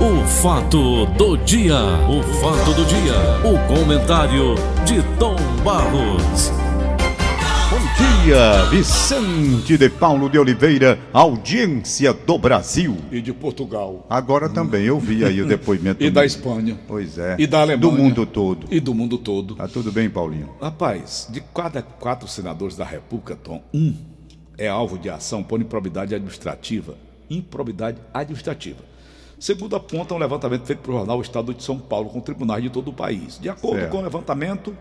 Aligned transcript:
O 0.00 0.24
fato 0.24 1.04
do 1.06 1.36
dia, 1.38 1.74
o 2.08 2.22
fato 2.40 2.72
do 2.74 2.84
dia, 2.84 3.12
o 3.42 3.58
comentário 3.66 4.54
de 4.84 5.02
Tom 5.18 5.34
Barros. 5.64 6.52
Bom 7.70 8.24
dia, 8.24 8.66
Vicente 8.66 9.76
de 9.76 9.88
Paulo 9.90 10.30
de 10.30 10.38
Oliveira, 10.38 10.96
audiência 11.12 12.12
do 12.12 12.38
Brasil. 12.38 12.96
E 13.10 13.20
de 13.20 13.32
Portugal. 13.32 14.06
Agora 14.08 14.48
também 14.48 14.84
eu 14.84 15.00
vi 15.00 15.24
aí 15.24 15.42
o 15.42 15.46
depoimento. 15.48 16.00
E 16.00 16.08
da 16.08 16.20
mundo. 16.20 16.26
Espanha. 16.28 16.78
Pois 16.86 17.18
é. 17.18 17.34
E 17.36 17.48
da 17.48 17.62
Alemanha. 17.62 17.78
Do 17.78 17.90
mundo 17.90 18.24
todo. 18.24 18.68
E 18.70 18.78
do 18.78 18.94
mundo 18.94 19.18
todo. 19.18 19.56
Tá 19.56 19.66
tudo 19.66 19.90
bem, 19.90 20.08
Paulinho? 20.08 20.50
Rapaz, 20.62 21.26
de 21.32 21.42
cada 21.52 21.82
quatro 21.82 22.28
senadores 22.28 22.76
da 22.76 22.84
República, 22.84 23.34
Tom, 23.34 23.60
um 23.74 23.92
é 24.56 24.68
alvo 24.68 24.96
de 24.96 25.10
ação 25.10 25.42
por 25.42 25.60
improbidade 25.60 26.14
administrativa. 26.14 26.94
Improbidade 27.30 28.00
administrativa. 28.12 28.82
Segundo 29.38 29.76
aponta 29.76 30.14
um 30.14 30.18
levantamento 30.18 30.64
feito 30.64 30.80
pelo 30.80 30.98
jornal 30.98 31.20
Estado 31.20 31.52
de 31.52 31.62
São 31.62 31.78
Paulo 31.78 32.08
com 32.10 32.20
tribunais 32.20 32.62
de 32.62 32.70
todo 32.70 32.88
o 32.88 32.92
país. 32.92 33.38
De 33.38 33.48
acordo 33.48 33.80
Certo. 33.80 33.90
com 33.90 33.98
o 33.98 34.02
levantamento, 34.02 34.76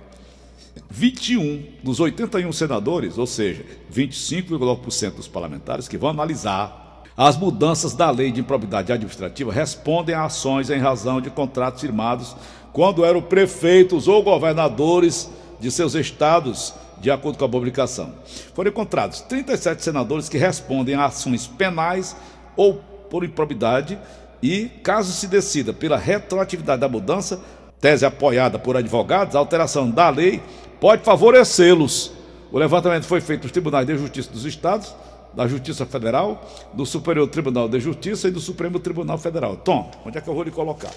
21 0.90 1.66
dos 1.84 2.00
81 2.00 2.52
senadores, 2.52 3.18
ou 3.18 3.28
seja, 3.28 3.66
25,9% 3.92 5.16
dos 5.16 5.28
parlamentares 5.28 5.88
que 5.88 5.98
vão 5.98 6.10
analisar 6.10 6.84
as 7.16 7.38
mudanças 7.38 7.94
da 7.94 8.10
lei 8.10 8.32
de 8.32 8.42
improbidade 8.42 8.92
administrativa 8.92 9.52
respondem 9.54 10.16
a 10.16 10.26
ações 10.26 10.72
em 10.72 10.80
razão 10.80 11.22
de 11.22 11.30
contratos 11.30 11.82
firmados 11.82 12.36
quando 12.72 13.06
eram 13.06 13.22
prefeitos 13.22 14.08
ou 14.08 14.24
governadores 14.24 15.30
de 15.60 15.70
seus 15.70 15.94
estados, 15.94 16.74
de 17.00 17.12
acordo 17.12 17.38
com 17.38 17.46
a 17.46 17.50
publicação. 17.50 18.14
Foram 18.54 18.72
encontrados 18.72 19.22
37 19.22 19.84
senadores 19.84 20.30
que 20.30 20.38
respondem 20.38 20.96
a 20.96 21.06
ações 21.06 21.48
penais 21.48 22.16
ou 22.56 22.76
por 23.10 23.24
improbidade 23.24 23.98
e, 24.42 24.70
caso 24.84 25.12
se 25.12 25.28
decida 25.28 25.72
pela 25.72 25.98
retroatividade 25.98 26.82
da 26.82 26.90
mudança, 26.90 27.40
tese 27.80 28.06
apoiada 28.06 28.58
por 28.58 28.76
advogados, 28.76 29.36
a 29.36 29.40
alteração 29.40 29.90
da 29.90 30.10
lei 30.10 30.42
pode 30.80 31.04
favorecê-los. 31.04 32.12
O 32.52 32.58
levantamento 32.58 33.06
foi 33.06 33.22
feito 33.22 33.44
nos 33.44 33.52
tribunais 33.52 33.88
de 33.88 33.98
justiça 33.98 34.32
dos 34.32 34.46
estados, 34.46 34.94
da 35.34 35.48
Justiça 35.48 35.86
Federal, 35.86 36.46
do 36.74 36.86
Superior 36.86 37.28
Tribunal 37.28 37.68
de 37.68 37.80
Justiça 37.80 38.28
e 38.28 38.32
do 38.32 38.40
Supremo 38.40 38.80
Tribunal 38.80 39.18
Federal. 39.18 39.58
Tom, 39.58 39.90
onde 40.06 40.18
é 40.18 40.22
que 40.22 40.30
eu 40.30 40.34
vou 40.34 40.44
lhe 40.44 40.52
colocar? 40.52 40.92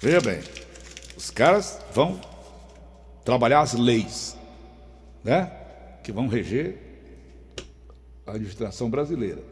Veja 0.00 0.20
bem, 0.20 0.40
os 1.16 1.30
caras 1.30 1.78
vão 1.94 2.18
trabalhar 3.24 3.60
as 3.60 3.74
leis, 3.74 4.36
né? 5.24 5.50
Que 6.02 6.12
vão 6.12 6.26
reger 6.26 6.76
a 8.26 8.32
administração 8.32 8.90
brasileira. 8.90 9.42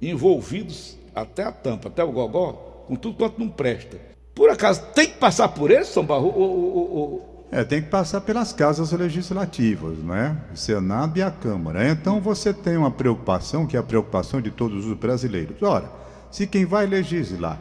Envolvidos 0.00 0.96
até 1.14 1.44
a 1.44 1.52
tampa, 1.52 1.88
até 1.88 2.02
o 2.02 2.12
gogó, 2.12 2.84
com 2.86 2.96
tudo 2.96 3.16
quanto 3.16 3.38
não 3.38 3.48
presta. 3.48 3.98
Por 4.34 4.50
acaso 4.50 4.82
tem 4.94 5.08
que 5.08 5.18
passar 5.18 5.48
por 5.48 5.70
eles, 5.70 5.88
São 5.88 6.04
Barro? 6.04 7.22
É, 7.50 7.62
tem 7.62 7.82
que 7.82 7.90
passar 7.90 8.22
pelas 8.22 8.52
casas 8.52 8.92
legislativas, 8.92 9.98
não 9.98 10.14
é? 10.14 10.34
O 10.52 10.56
Senado 10.56 11.18
e 11.18 11.22
a 11.22 11.30
Câmara. 11.30 11.86
Então 11.88 12.18
você 12.18 12.52
tem 12.52 12.78
uma 12.78 12.90
preocupação, 12.90 13.66
que 13.66 13.76
é 13.76 13.80
a 13.80 13.82
preocupação 13.82 14.40
de 14.40 14.50
todos 14.50 14.86
os 14.86 14.96
brasileiros. 14.96 15.62
Ora, 15.62 15.90
se 16.30 16.46
quem 16.46 16.64
vai 16.64 16.86
legislar 16.86 17.60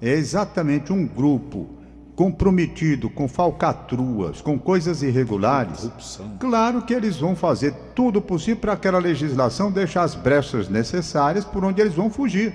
é 0.00 0.10
exatamente 0.10 0.92
um 0.92 1.04
grupo 1.04 1.68
comprometido 2.14 3.10
com 3.10 3.26
falcatruas, 3.26 4.40
com 4.40 4.58
coisas 4.58 5.02
irregulares, 5.02 5.80
Corrupção. 5.80 6.36
claro 6.38 6.82
que 6.82 6.94
eles 6.94 7.16
vão 7.16 7.34
fazer 7.34 7.74
tudo 7.94 8.20
possível 8.20 8.60
para 8.60 8.72
aquela 8.74 8.98
legislação 8.98 9.70
deixar 9.70 10.02
as 10.02 10.14
brechas 10.14 10.68
necessárias 10.68 11.44
por 11.44 11.64
onde 11.64 11.80
eles 11.80 11.94
vão 11.94 12.08
fugir, 12.08 12.52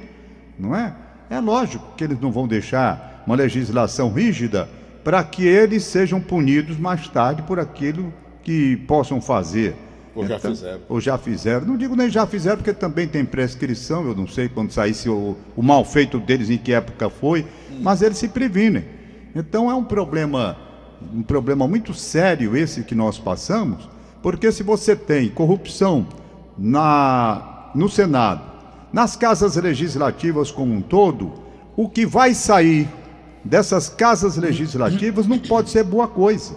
não 0.57 0.75
é? 0.75 0.95
É 1.29 1.39
lógico 1.39 1.85
que 1.95 2.03
eles 2.03 2.19
não 2.19 2.31
vão 2.31 2.47
deixar 2.47 3.23
uma 3.27 3.35
legislação 3.35 4.11
rígida 4.11 4.67
para 5.03 5.23
que 5.23 5.45
eles 5.45 5.83
sejam 5.83 6.19
punidos 6.19 6.77
mais 6.77 7.07
tarde 7.07 7.41
por 7.43 7.59
aquilo 7.59 8.13
que 8.43 8.77
possam 8.87 9.21
fazer. 9.21 9.75
Ou 10.15 10.25
já 10.25 10.39
fizeram. 10.39 10.79
Ou 10.89 10.99
já 11.01 11.17
fizeram. 11.17 11.65
Não 11.65 11.77
digo 11.77 11.95
nem 11.95 12.09
já 12.09 12.25
fizeram, 12.25 12.57
porque 12.57 12.73
também 12.73 13.07
tem 13.07 13.23
prescrição, 13.23 14.05
eu 14.05 14.15
não 14.15 14.27
sei 14.27 14.49
quando 14.49 14.71
saísse 14.71 15.07
o, 15.07 15.37
o 15.55 15.61
mal 15.61 15.85
feito 15.85 16.19
deles, 16.19 16.49
em 16.49 16.57
que 16.57 16.73
época 16.73 17.09
foi, 17.09 17.45
mas 17.81 18.01
eles 18.01 18.17
se 18.17 18.27
previnem. 18.27 18.83
Então 19.35 19.69
é 19.69 19.73
um 19.73 19.83
problema, 19.83 20.57
um 21.13 21.21
problema 21.21 21.67
muito 21.67 21.93
sério 21.93 22.55
esse 22.55 22.83
que 22.83 22.95
nós 22.95 23.17
passamos, 23.17 23.89
porque 24.21 24.51
se 24.51 24.63
você 24.63 24.95
tem 24.95 25.29
corrupção 25.29 26.07
na, 26.57 27.71
no 27.75 27.89
Senado, 27.89 28.41
nas 28.91 29.15
casas 29.15 29.55
legislativas 29.55 30.51
como 30.51 30.73
um 30.73 30.81
todo, 30.81 31.33
o 31.75 31.87
que 31.87 32.05
vai 32.05 32.33
sair 32.33 32.89
dessas 33.43 33.87
casas 33.87 34.35
legislativas 34.35 35.27
não 35.27 35.39
pode 35.39 35.69
ser 35.69 35.83
boa 35.83 36.07
coisa. 36.07 36.55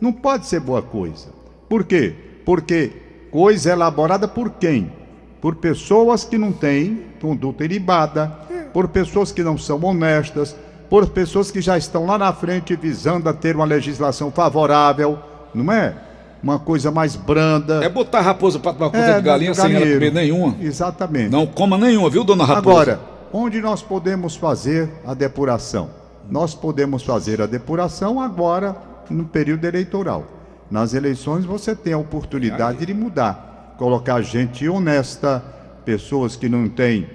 Não 0.00 0.12
pode 0.12 0.46
ser 0.46 0.60
boa 0.60 0.82
coisa. 0.82 1.28
Por 1.68 1.84
quê? 1.84 2.14
Porque 2.44 2.92
coisa 3.30 3.72
elaborada 3.72 4.28
por 4.28 4.50
quem? 4.50 4.92
Por 5.40 5.56
pessoas 5.56 6.24
que 6.24 6.38
não 6.38 6.52
têm 6.52 7.02
conduta 7.20 7.64
ilibada, 7.64 8.28
por 8.72 8.88
pessoas 8.88 9.32
que 9.32 9.42
não 9.42 9.56
são 9.56 9.82
honestas, 9.82 10.54
por 10.88 11.08
pessoas 11.08 11.50
que 11.50 11.60
já 11.60 11.76
estão 11.76 12.06
lá 12.06 12.18
na 12.18 12.32
frente 12.32 12.76
visando 12.76 13.28
a 13.28 13.32
ter 13.32 13.56
uma 13.56 13.64
legislação 13.64 14.30
favorável, 14.30 15.18
não 15.54 15.72
é? 15.72 15.94
Uma 16.42 16.58
coisa 16.58 16.90
mais 16.90 17.16
branda. 17.16 17.82
É 17.82 17.88
botar 17.88 18.18
a 18.18 18.22
raposa 18.22 18.58
para 18.58 18.74
tomar 18.74 18.90
conta 18.90 18.98
É, 18.98 19.16
de 19.16 19.22
galinha 19.22 19.54
sem 19.54 19.74
ela 19.74 19.86
comer 19.86 20.12
nenhuma. 20.12 20.54
Exatamente. 20.60 21.30
Não 21.30 21.46
coma 21.46 21.78
nenhuma, 21.78 22.10
viu, 22.10 22.22
dona 22.22 22.44
raposa? 22.44 22.80
Agora, 22.80 23.00
onde 23.32 23.60
nós 23.60 23.82
podemos 23.82 24.36
fazer 24.36 24.90
a 25.06 25.14
depuração? 25.14 25.88
Nós 26.30 26.54
podemos 26.54 27.02
fazer 27.02 27.40
a 27.40 27.46
depuração 27.46 28.20
agora 28.20 28.76
no 29.08 29.24
período 29.24 29.64
eleitoral. 29.64 30.24
Nas 30.70 30.92
eleições 30.94 31.44
você 31.44 31.74
tem 31.74 31.92
a 31.92 31.98
oportunidade 31.98 32.84
de 32.84 32.94
mudar, 32.94 33.74
colocar 33.78 34.20
gente 34.22 34.68
honesta, 34.68 35.42
pessoas 35.84 36.36
que 36.36 36.48
não 36.48 36.68
têm 36.68 37.06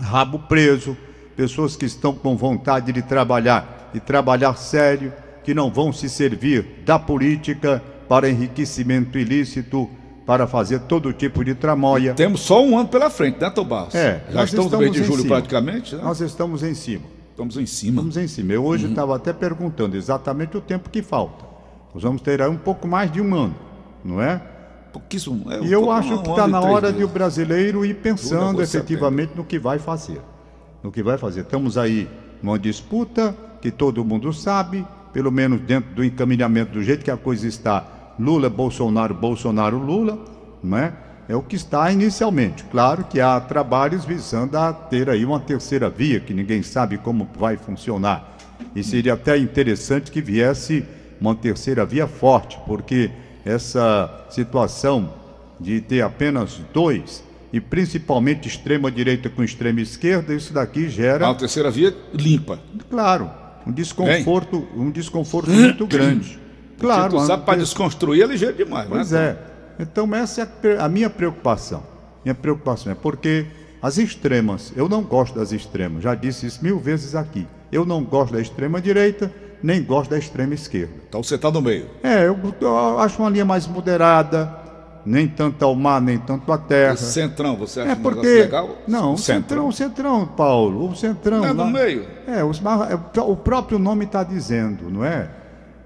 rabo 0.00 0.38
preso, 0.40 0.96
pessoas 1.38 1.76
que 1.76 1.86
estão 1.86 2.12
com 2.12 2.36
vontade 2.36 2.90
de 2.90 3.00
trabalhar 3.00 3.92
e 3.94 4.00
trabalhar 4.00 4.56
sério, 4.56 5.12
que 5.44 5.54
não 5.54 5.70
vão 5.70 5.92
se 5.92 6.08
servir 6.08 6.82
da 6.84 6.98
política 6.98 7.80
para 8.08 8.28
enriquecimento 8.28 9.16
ilícito, 9.16 9.88
para 10.26 10.48
fazer 10.48 10.80
todo 10.80 11.12
tipo 11.12 11.44
de 11.44 11.54
tramóia. 11.54 12.12
Temos 12.12 12.40
só 12.40 12.60
um 12.60 12.76
ano 12.76 12.88
pela 12.88 13.08
frente, 13.08 13.40
né, 13.40 13.48
Barros? 13.64 13.94
É, 13.94 14.24
Já 14.30 14.42
estamos 14.42 14.72
no 14.72 14.78
mês 14.78 14.90
de 14.90 15.04
julho 15.04 15.22
cima. 15.22 15.36
praticamente, 15.36 15.94
né? 15.94 16.02
Nós 16.02 16.20
estamos 16.20 16.64
em 16.64 16.74
cima. 16.74 17.04
Estamos 17.30 17.56
em 17.56 17.66
cima. 17.66 17.92
Estamos 17.92 18.16
em 18.16 18.26
cima. 18.26 18.52
Eu 18.52 18.64
hoje 18.64 18.88
estava 18.88 19.14
até 19.14 19.32
perguntando 19.32 19.96
exatamente 19.96 20.56
o 20.56 20.60
tempo 20.60 20.90
que 20.90 21.02
falta. 21.02 21.44
Nós 21.94 22.02
vamos 22.02 22.20
ter 22.20 22.42
aí 22.42 22.50
um 22.50 22.58
pouco 22.58 22.88
mais 22.88 23.12
de 23.12 23.20
um 23.20 23.32
ano, 23.32 23.54
não 24.04 24.20
é? 24.20 24.42
Pouquíssimo. 24.92 25.50
É, 25.52 25.60
E 25.60 25.72
eu 25.72 25.88
acho 25.92 26.20
que 26.20 26.28
e 26.28 26.32
está 26.32 26.48
na 26.48 26.60
hora 26.60 26.92
de 26.92 27.04
o 27.04 27.08
brasileiro 27.08 27.84
ir 27.84 27.94
pensando 27.94 28.60
efetivamente 28.60 29.34
no 29.36 29.44
que 29.44 29.56
vai 29.56 29.78
fazer. 29.78 30.20
No 30.82 30.92
que 30.92 31.02
vai 31.02 31.18
fazer. 31.18 31.40
Estamos 31.40 31.76
aí 31.76 32.08
numa 32.42 32.58
disputa 32.58 33.34
que 33.60 33.70
todo 33.70 34.04
mundo 34.04 34.32
sabe, 34.32 34.86
pelo 35.12 35.32
menos 35.32 35.60
dentro 35.60 35.94
do 35.94 36.04
encaminhamento 36.04 36.72
do 36.72 36.82
jeito 36.82 37.04
que 37.04 37.10
a 37.10 37.16
coisa 37.16 37.46
está, 37.46 38.14
Lula, 38.18 38.48
Bolsonaro, 38.48 39.14
Bolsonaro, 39.14 39.78
Lula, 39.78 40.18
não 40.62 40.78
é? 40.78 40.92
É 41.28 41.36
o 41.36 41.42
que 41.42 41.56
está 41.56 41.92
inicialmente. 41.92 42.64
Claro 42.64 43.04
que 43.04 43.20
há 43.20 43.38
trabalhos 43.38 44.04
visando 44.04 44.56
a 44.56 44.72
ter 44.72 45.10
aí 45.10 45.24
uma 45.24 45.38
terceira 45.38 45.90
via, 45.90 46.20
que 46.20 46.32
ninguém 46.32 46.62
sabe 46.62 46.96
como 46.96 47.28
vai 47.38 47.56
funcionar. 47.56 48.36
E 48.74 48.82
seria 48.82 49.12
até 49.12 49.36
interessante 49.36 50.10
que 50.10 50.22
viesse 50.22 50.84
uma 51.20 51.34
terceira 51.34 51.84
via 51.84 52.06
forte, 52.06 52.58
porque 52.66 53.10
essa 53.44 54.26
situação 54.30 55.12
de 55.60 55.80
ter 55.80 56.00
apenas 56.02 56.60
dois, 56.72 57.22
e 57.52 57.60
principalmente 57.60 58.46
extrema 58.48 58.90
direita 58.90 59.28
com 59.30 59.42
extrema 59.42 59.80
esquerda, 59.80 60.34
isso 60.34 60.52
daqui 60.52 60.88
gera, 60.88 61.28
A 61.28 61.34
terceira 61.34 61.70
via 61.70 61.94
limpa. 62.12 62.58
claro, 62.90 63.30
um 63.66 63.72
desconforto, 63.72 64.66
um 64.76 64.90
desconforto 64.90 65.50
muito 65.50 65.86
grande. 65.88 66.38
Claro, 66.78 67.10
Porque 67.10 67.24
tu 67.24 67.26
sabe, 67.26 67.44
para 67.44 67.58
desconstruir 67.58 68.22
é 68.22 68.26
ligeiro 68.26 68.54
demais, 68.56 68.88
Pois 68.88 69.10
né? 69.10 69.36
é. 69.78 69.82
Então 69.82 70.14
essa 70.14 70.42
é 70.62 70.78
a 70.78 70.88
minha 70.88 71.10
preocupação. 71.10 71.82
Minha 72.24 72.34
preocupação 72.34 72.92
é 72.92 72.94
porque 72.94 73.46
as 73.80 73.96
extremas, 73.98 74.72
eu 74.76 74.88
não 74.88 75.02
gosto 75.02 75.38
das 75.38 75.52
extremas, 75.52 76.02
já 76.02 76.14
disse 76.14 76.46
isso 76.46 76.62
mil 76.62 76.78
vezes 76.78 77.14
aqui. 77.14 77.46
Eu 77.70 77.84
não 77.84 78.02
gosto 78.04 78.32
da 78.32 78.40
extrema 78.40 78.80
direita, 78.80 79.32
nem 79.62 79.82
gosto 79.82 80.10
da 80.10 80.18
extrema 80.18 80.54
esquerda. 80.54 80.92
Então 81.08 81.22
você 81.22 81.34
está 81.34 81.50
no 81.50 81.60
meio. 81.60 81.86
É, 82.02 82.26
eu, 82.26 82.38
eu 82.60 82.98
acho 83.00 83.20
uma 83.22 83.30
linha 83.30 83.44
mais 83.44 83.66
moderada, 83.66 84.46
nem 85.04 85.26
tanto 85.28 85.64
ao 85.64 85.74
mar, 85.74 86.00
nem 86.00 86.18
tanto 86.18 86.52
à 86.52 86.58
terra. 86.58 86.94
Esse 86.94 87.12
centrão, 87.12 87.56
você 87.56 87.80
acha 87.80 87.90
É 87.90 87.94
um 87.94 87.96
porque. 87.96 88.26
legal? 88.26 88.68
Não, 88.86 89.10
O 89.10 89.14
o 89.14 89.18
centrão, 89.18 89.68
o 89.68 89.72
centrão, 89.72 90.26
Paulo, 90.26 90.90
o 90.90 90.96
centrão. 90.96 91.38
Não 91.38 91.46
é 91.46 91.52
lá- 91.52 91.64
no 91.64 91.70
meio? 91.70 92.06
É, 92.26 92.44
os 92.44 92.60
é, 93.14 93.20
o 93.20 93.36
próprio 93.36 93.78
nome 93.78 94.04
está 94.04 94.22
dizendo, 94.22 94.90
não 94.90 95.04
é? 95.04 95.30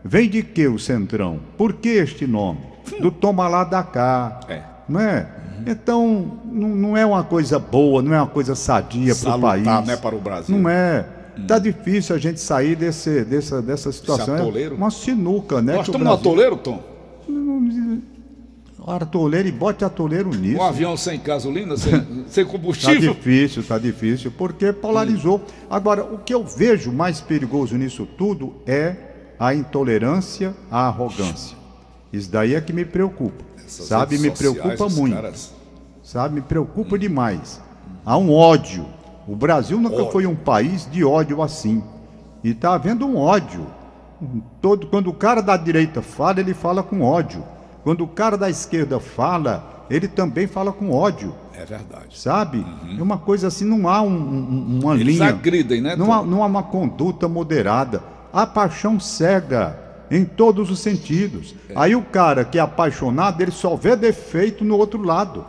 Vem 0.05 0.29
de 0.29 0.43
que 0.43 0.67
o 0.67 0.79
centrão? 0.79 1.39
Por 1.57 1.75
que 1.75 1.89
este 1.91 2.27
nome? 2.27 2.59
Do 3.01 3.11
toma 3.13 3.47
lá 3.49 3.63
da 3.65 3.83
cá. 3.83 4.41
É. 4.49 4.63
Não 4.89 4.99
é? 5.01 5.29
Então, 5.65 6.39
não, 6.45 6.69
não 6.71 6.97
é 6.97 7.07
uma 7.07 7.23
coisa 7.23 7.57
boa, 7.59 8.03
não 8.03 8.13
é 8.13 8.19
uma 8.19 8.27
coisa 8.27 8.57
sadia 8.57 9.15
para 9.15 9.37
o 9.37 9.41
país. 9.41 9.87
né, 9.87 9.97
para 9.97 10.17
o 10.17 10.19
Brasil. 10.21 10.59
Não 10.59 10.69
é. 10.69 11.07
Tá 11.47 11.59
difícil 11.59 12.15
a 12.17 12.19
gente 12.19 12.41
sair 12.41 12.75
desse, 12.75 13.25
dessa, 13.25 13.63
dessa 13.63 13.93
situação. 13.93 14.35
É 14.37 14.41
atoleiro. 14.41 14.75
uma 14.75 14.91
sinuca, 14.91 15.63
né? 15.63 15.77
Nós 15.77 15.87
o 15.87 15.91
estamos 15.93 16.07
no 16.09 16.13
atoleiro, 16.15 16.57
Tom? 16.57 16.83
Atoleiro 18.87 19.49
e 19.49 19.53
bote 19.53 19.85
atoleiro 19.85 20.31
nisso. 20.31 20.59
Um 20.61 20.65
avião 20.65 20.97
sem 20.97 21.21
gasolina, 21.21 21.77
sem, 21.77 21.93
sem 22.27 22.45
Tá 22.45 22.51
combustível. 22.51 23.15
difícil, 23.15 23.63
tá 23.63 23.79
difícil, 23.79 24.33
porque 24.37 24.73
polarizou. 24.73 25.41
Agora, 25.71 26.03
o 26.05 26.19
que 26.19 26.35
eu 26.35 26.45
vejo 26.45 26.91
mais 26.91 27.21
perigoso 27.21 27.77
nisso 27.77 28.07
tudo 28.19 28.55
é 28.67 28.97
a 29.39 29.55
intolerância, 29.55 30.55
a 30.71 30.87
arrogância. 30.89 31.57
Isso 32.13 32.31
daí 32.31 32.55
é 32.55 32.61
que 32.61 32.73
me 32.73 32.85
preocupa. 32.85 33.45
Essas 33.65 33.87
sabe, 33.87 34.19
me 34.19 34.31
sociais, 34.31 34.39
preocupa 34.39 34.89
muito. 34.89 35.15
caras- 35.15 35.53
Sabe, 36.03 36.35
me 36.35 36.41
preocupa 36.41 36.99
demais. 36.99 37.61
Há 38.05 38.17
um 38.19 38.33
ódio. 38.33 38.85
O 39.29 39.37
Brasil 39.37 39.79
nunca 39.81 39.97
Ódio. 40.03 40.11
foi 40.11 40.27
um 40.27 40.35
país 40.35 40.89
de 40.91 41.05
ódio 41.05 41.41
assim. 41.41 41.83
E 42.43 42.51
está 42.51 42.75
havendo 42.75 43.07
um 43.07 43.17
ódio. 43.17 43.65
Todo, 44.61 44.89
quando 44.89 45.09
o 45.09 45.15
cara 45.15 45.41
da 45.41 45.57
direita 45.57 46.03
fala, 46.03 46.41
ele 46.41 46.53
fala 46.55 46.83
com 46.83 47.03
ódio. 47.03 47.45
Quando 47.83 48.05
o 48.05 48.09
cara 48.09 48.37
da 48.37 48.49
esquerda 48.49 49.01
fala, 49.01 49.87
ele 49.91 50.07
também 50.09 50.47
fala 50.47 50.73
com 50.73 50.91
ódio. 50.91 51.35
É 51.55 51.65
verdade. 51.65 52.19
Sabe? 52.19 52.65
É 52.99 53.03
uma 53.03 53.19
coisa 53.19 53.49
assim, 53.49 53.65
não 53.65 53.89
há 53.89 54.01
um- 54.03 54.09
um- 54.09 54.81
uma 54.83 54.95
Eles 54.95 55.17
linha. 55.17 55.29
agridem, 55.29 55.81
né, 55.81 55.97
Não 55.97 56.13
há, 56.13 56.23
não 56.25 56.43
há 56.43 56.47
uma 56.47 56.63
conduta 56.63 57.29
moderada. 57.29 58.03
A 58.33 58.47
paixão 58.47 58.99
cega 58.99 59.79
em 60.11 60.25
todos 60.25 60.71
os 60.71 60.79
sentidos. 60.79 61.55
É. 61.69 61.73
Aí 61.77 61.95
o 61.95 62.03
cara 62.03 62.45
que 62.45 62.59
é 62.59 62.61
apaixonado, 62.61 63.41
ele 63.43 63.51
só 63.51 63.77
vê 63.77 63.95
defeito 63.97 64.65
no 64.65 64.77
outro 64.77 65.03
lado. 65.03 65.45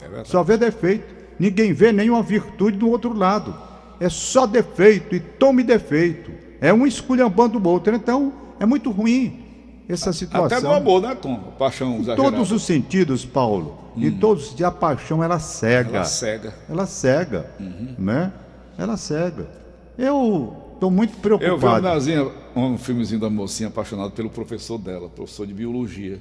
É 0.00 0.04
verdade. 0.06 0.28
Só 0.28 0.42
vê 0.42 0.56
defeito. 0.56 1.16
Ninguém 1.38 1.72
vê 1.72 1.92
nenhuma 1.92 2.22
virtude 2.22 2.76
do 2.76 2.88
outro 2.88 3.12
lado. 3.16 3.54
É 4.00 4.08
só 4.08 4.46
defeito 4.46 5.14
e 5.14 5.20
tome 5.20 5.62
defeito. 5.62 6.30
É 6.60 6.72
um 6.72 6.86
esculhambando 6.86 7.58
o 7.58 7.68
outro. 7.68 7.94
Então, 7.94 8.32
é 8.60 8.66
muito 8.66 8.90
ruim 8.90 9.44
essa 9.88 10.12
situação. 10.12 10.58
Até 10.58 10.60
no 10.60 10.72
amor, 10.74 11.00
né, 11.02 11.14
Tom? 11.14 11.36
Paixão 11.58 11.92
Em 11.96 12.00
exagerada. 12.02 12.22
todos 12.30 12.52
os 12.52 12.62
sentidos, 12.62 13.24
Paulo. 13.24 13.78
Em 13.96 14.10
todos 14.12 14.52
os 14.52 14.62
a 14.62 14.70
paixão 14.70 15.24
ela 15.24 15.38
cega. 15.38 15.90
Hum. 15.90 15.94
Ela 15.96 16.04
cega. 16.04 16.54
Ela 16.68 16.86
cega, 16.86 17.50
Uhum. 17.58 17.94
né? 17.98 18.32
Ela 18.76 18.96
cega. 18.96 19.48
Eu 19.96 20.56
estou 20.74 20.90
muito 20.90 21.10
Eu 21.12 21.16
vi 21.16 21.20
preocupado. 21.20 21.82
Nazinha, 21.82 22.30
um 22.54 22.78
filmezinho 22.78 23.20
da 23.20 23.28
mocinha 23.30 23.68
apaixonada 23.68 24.10
pelo 24.10 24.30
professor 24.30 24.78
dela, 24.78 25.08
professor 25.08 25.46
de 25.46 25.52
biologia. 25.54 26.20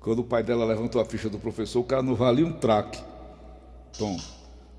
Quando 0.00 0.18
o 0.18 0.24
pai 0.24 0.42
dela 0.42 0.64
levantou 0.64 1.00
a 1.00 1.04
ficha 1.04 1.28
do 1.30 1.38
professor, 1.38 1.80
o 1.80 1.84
cara 1.84 2.02
não 2.02 2.14
valia 2.14 2.44
um 2.46 2.52
traque. 2.52 3.00
Tom. 3.98 4.16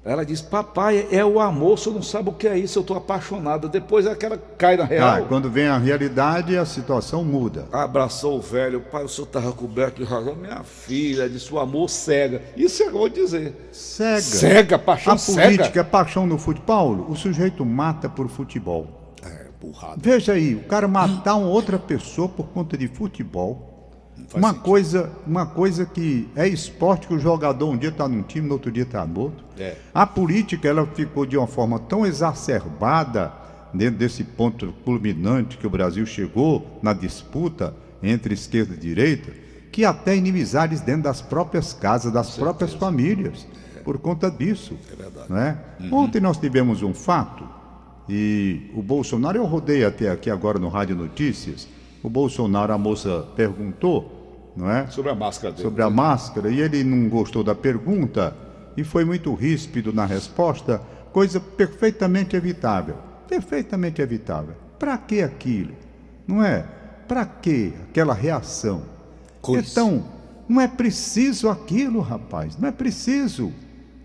Ela 0.08 0.26
disse, 0.26 0.44
papai, 0.44 1.06
é 1.12 1.24
o 1.24 1.40
amor, 1.40 1.74
o 1.74 1.78
senhor 1.78 1.96
não 1.96 2.02
sabe 2.02 2.30
o 2.30 2.34
que 2.34 2.48
é 2.48 2.58
isso, 2.58 2.80
eu 2.80 2.82
estou 2.82 2.96
apaixonada. 2.96 3.68
Depois 3.68 4.06
é 4.06 4.16
que 4.16 4.26
ela 4.26 4.40
cai 4.58 4.78
na 4.78 4.84
Ah, 4.84 4.88
real. 4.88 5.26
quando 5.28 5.50
vem 5.50 5.68
a 5.68 5.78
realidade, 5.78 6.58
a 6.58 6.66
situação 6.66 7.26
muda. 7.26 7.66
Abraçou 7.72 8.38
o 8.38 8.42
velho, 8.42 8.80
pai, 8.82 9.04
o 9.04 9.10
senhor 9.10 9.28
estava 9.28 9.52
coberto 9.52 10.02
de 10.04 10.10
razão. 10.10 10.34
Minha 10.36 10.64
filha 10.64 11.30
disse, 11.30 11.54
o 11.54 11.60
amor 11.60 11.90
cega. 11.90 12.42
Isso 12.56 12.82
eu 12.84 12.92
vou 12.92 13.10
dizer. 13.10 13.70
Cega. 13.74 14.22
Cega, 14.22 14.80
paixão 14.80 15.14
A 15.14 15.18
cega. 15.18 15.42
política 15.44 15.80
é 15.82 15.84
paixão 15.84 16.26
no 16.26 16.38
futebol. 16.38 17.06
O 17.10 17.16
sujeito 17.16 17.66
mata 17.66 18.08
por 18.08 18.30
futebol. 18.30 19.14
É, 19.24 19.48
burrado. 19.62 20.00
Veja 20.02 20.34
aí, 20.34 20.56
o 20.56 20.64
cara 20.64 20.88
matar 20.88 21.36
uma 21.36 21.48
outra 21.50 21.78
pessoa 21.78 22.30
por 22.30 22.48
conta 22.48 22.78
de 22.78 22.88
futebol. 22.88 23.77
Uma 24.34 24.50
sentido. 24.50 24.64
coisa, 24.64 25.12
uma 25.26 25.46
coisa 25.46 25.86
que 25.86 26.28
é 26.36 26.48
esporte 26.48 27.08
que 27.08 27.14
o 27.14 27.20
jogador 27.20 27.70
um 27.70 27.78
dia 27.78 27.90
está 27.90 28.08
num 28.08 28.22
time, 28.22 28.48
no 28.48 28.54
outro 28.54 28.72
dia 28.72 28.84
está 28.84 29.06
no 29.06 29.20
outro. 29.20 29.46
É. 29.58 29.76
A 29.94 30.06
política 30.06 30.68
ela 30.68 30.86
ficou 30.86 31.26
de 31.26 31.38
uma 31.38 31.48
forma 31.48 31.80
tão 31.80 32.06
exacerbada 32.06 33.32
dentro 33.74 34.00
desse 34.00 34.24
ponto 34.24 34.74
culminante 34.84 35.58
que 35.58 35.68
o 35.68 35.70
Brasil 35.70 36.06
chegou 36.06 36.80
na 36.82 36.94
disputa 36.94 37.74
entre 38.02 38.34
esquerda 38.34 38.74
e 38.74 38.78
direita, 38.78 39.32
que 39.72 39.86
até 39.86 40.16
inimizades 40.16 40.82
dentro 40.82 41.04
das 41.04 41.22
próprias 41.22 41.74
casas, 41.74 42.12
das 42.12 42.36
próprias 42.36 42.74
famílias, 42.74 43.48
por 43.84 43.98
conta 43.98 44.30
disso. 44.30 44.78
É 44.92 44.96
verdade. 44.96 45.26
Não 45.30 45.38
é? 45.38 45.58
Ontem 45.92 46.20
nós 46.20 46.38
tivemos 46.38 46.84
um 46.84 46.94
fato 46.94 47.58
e 48.10 48.72
o 48.74 48.82
Bolsonaro, 48.82 49.38
eu 49.38 49.46
rodei 49.46 49.84
até 49.84 50.10
aqui 50.10 50.30
agora 50.30 50.58
no 50.58 50.70
Rádio 50.70 50.96
Notícias, 50.96 51.68
o 52.08 52.10
Bolsonaro, 52.10 52.74
a 52.74 52.78
moça 52.78 53.28
perguntou, 53.36 54.52
não 54.56 54.72
é? 54.72 54.88
Sobre 54.88 55.12
a 55.12 55.16
máscara 55.16 55.52
dele. 55.52 55.64
sobre 55.64 55.84
a 55.84 55.90
máscara 55.90 56.50
e 56.50 56.62
ele 56.62 56.84
não 56.84 57.10
gostou 57.10 57.44
da 57.44 57.54
pergunta 57.54 58.34
e 58.78 58.84
foi 58.84 59.04
muito 59.04 59.34
ríspido 59.34 59.92
na 59.92 60.06
resposta, 60.06 60.82
coisa 61.12 61.40
perfeitamente 61.40 62.36
evitável. 62.36 62.96
Perfeitamente 63.28 64.02
evitável. 64.02 64.56
Para 64.80 64.98
que 64.98 65.22
aquilo? 65.22 65.74
Não 66.26 66.42
é? 66.42 66.66
Para 67.08 67.26
que 67.26 67.74
aquela 67.90 68.14
reação? 68.14 68.84
Coisa. 69.42 69.68
Então, 69.70 70.06
não 70.48 70.62
é 70.62 70.68
preciso 70.68 71.50
aquilo, 71.50 72.00
rapaz. 72.00 72.58
Não 72.58 72.70
é 72.70 72.72
preciso. 72.72 73.52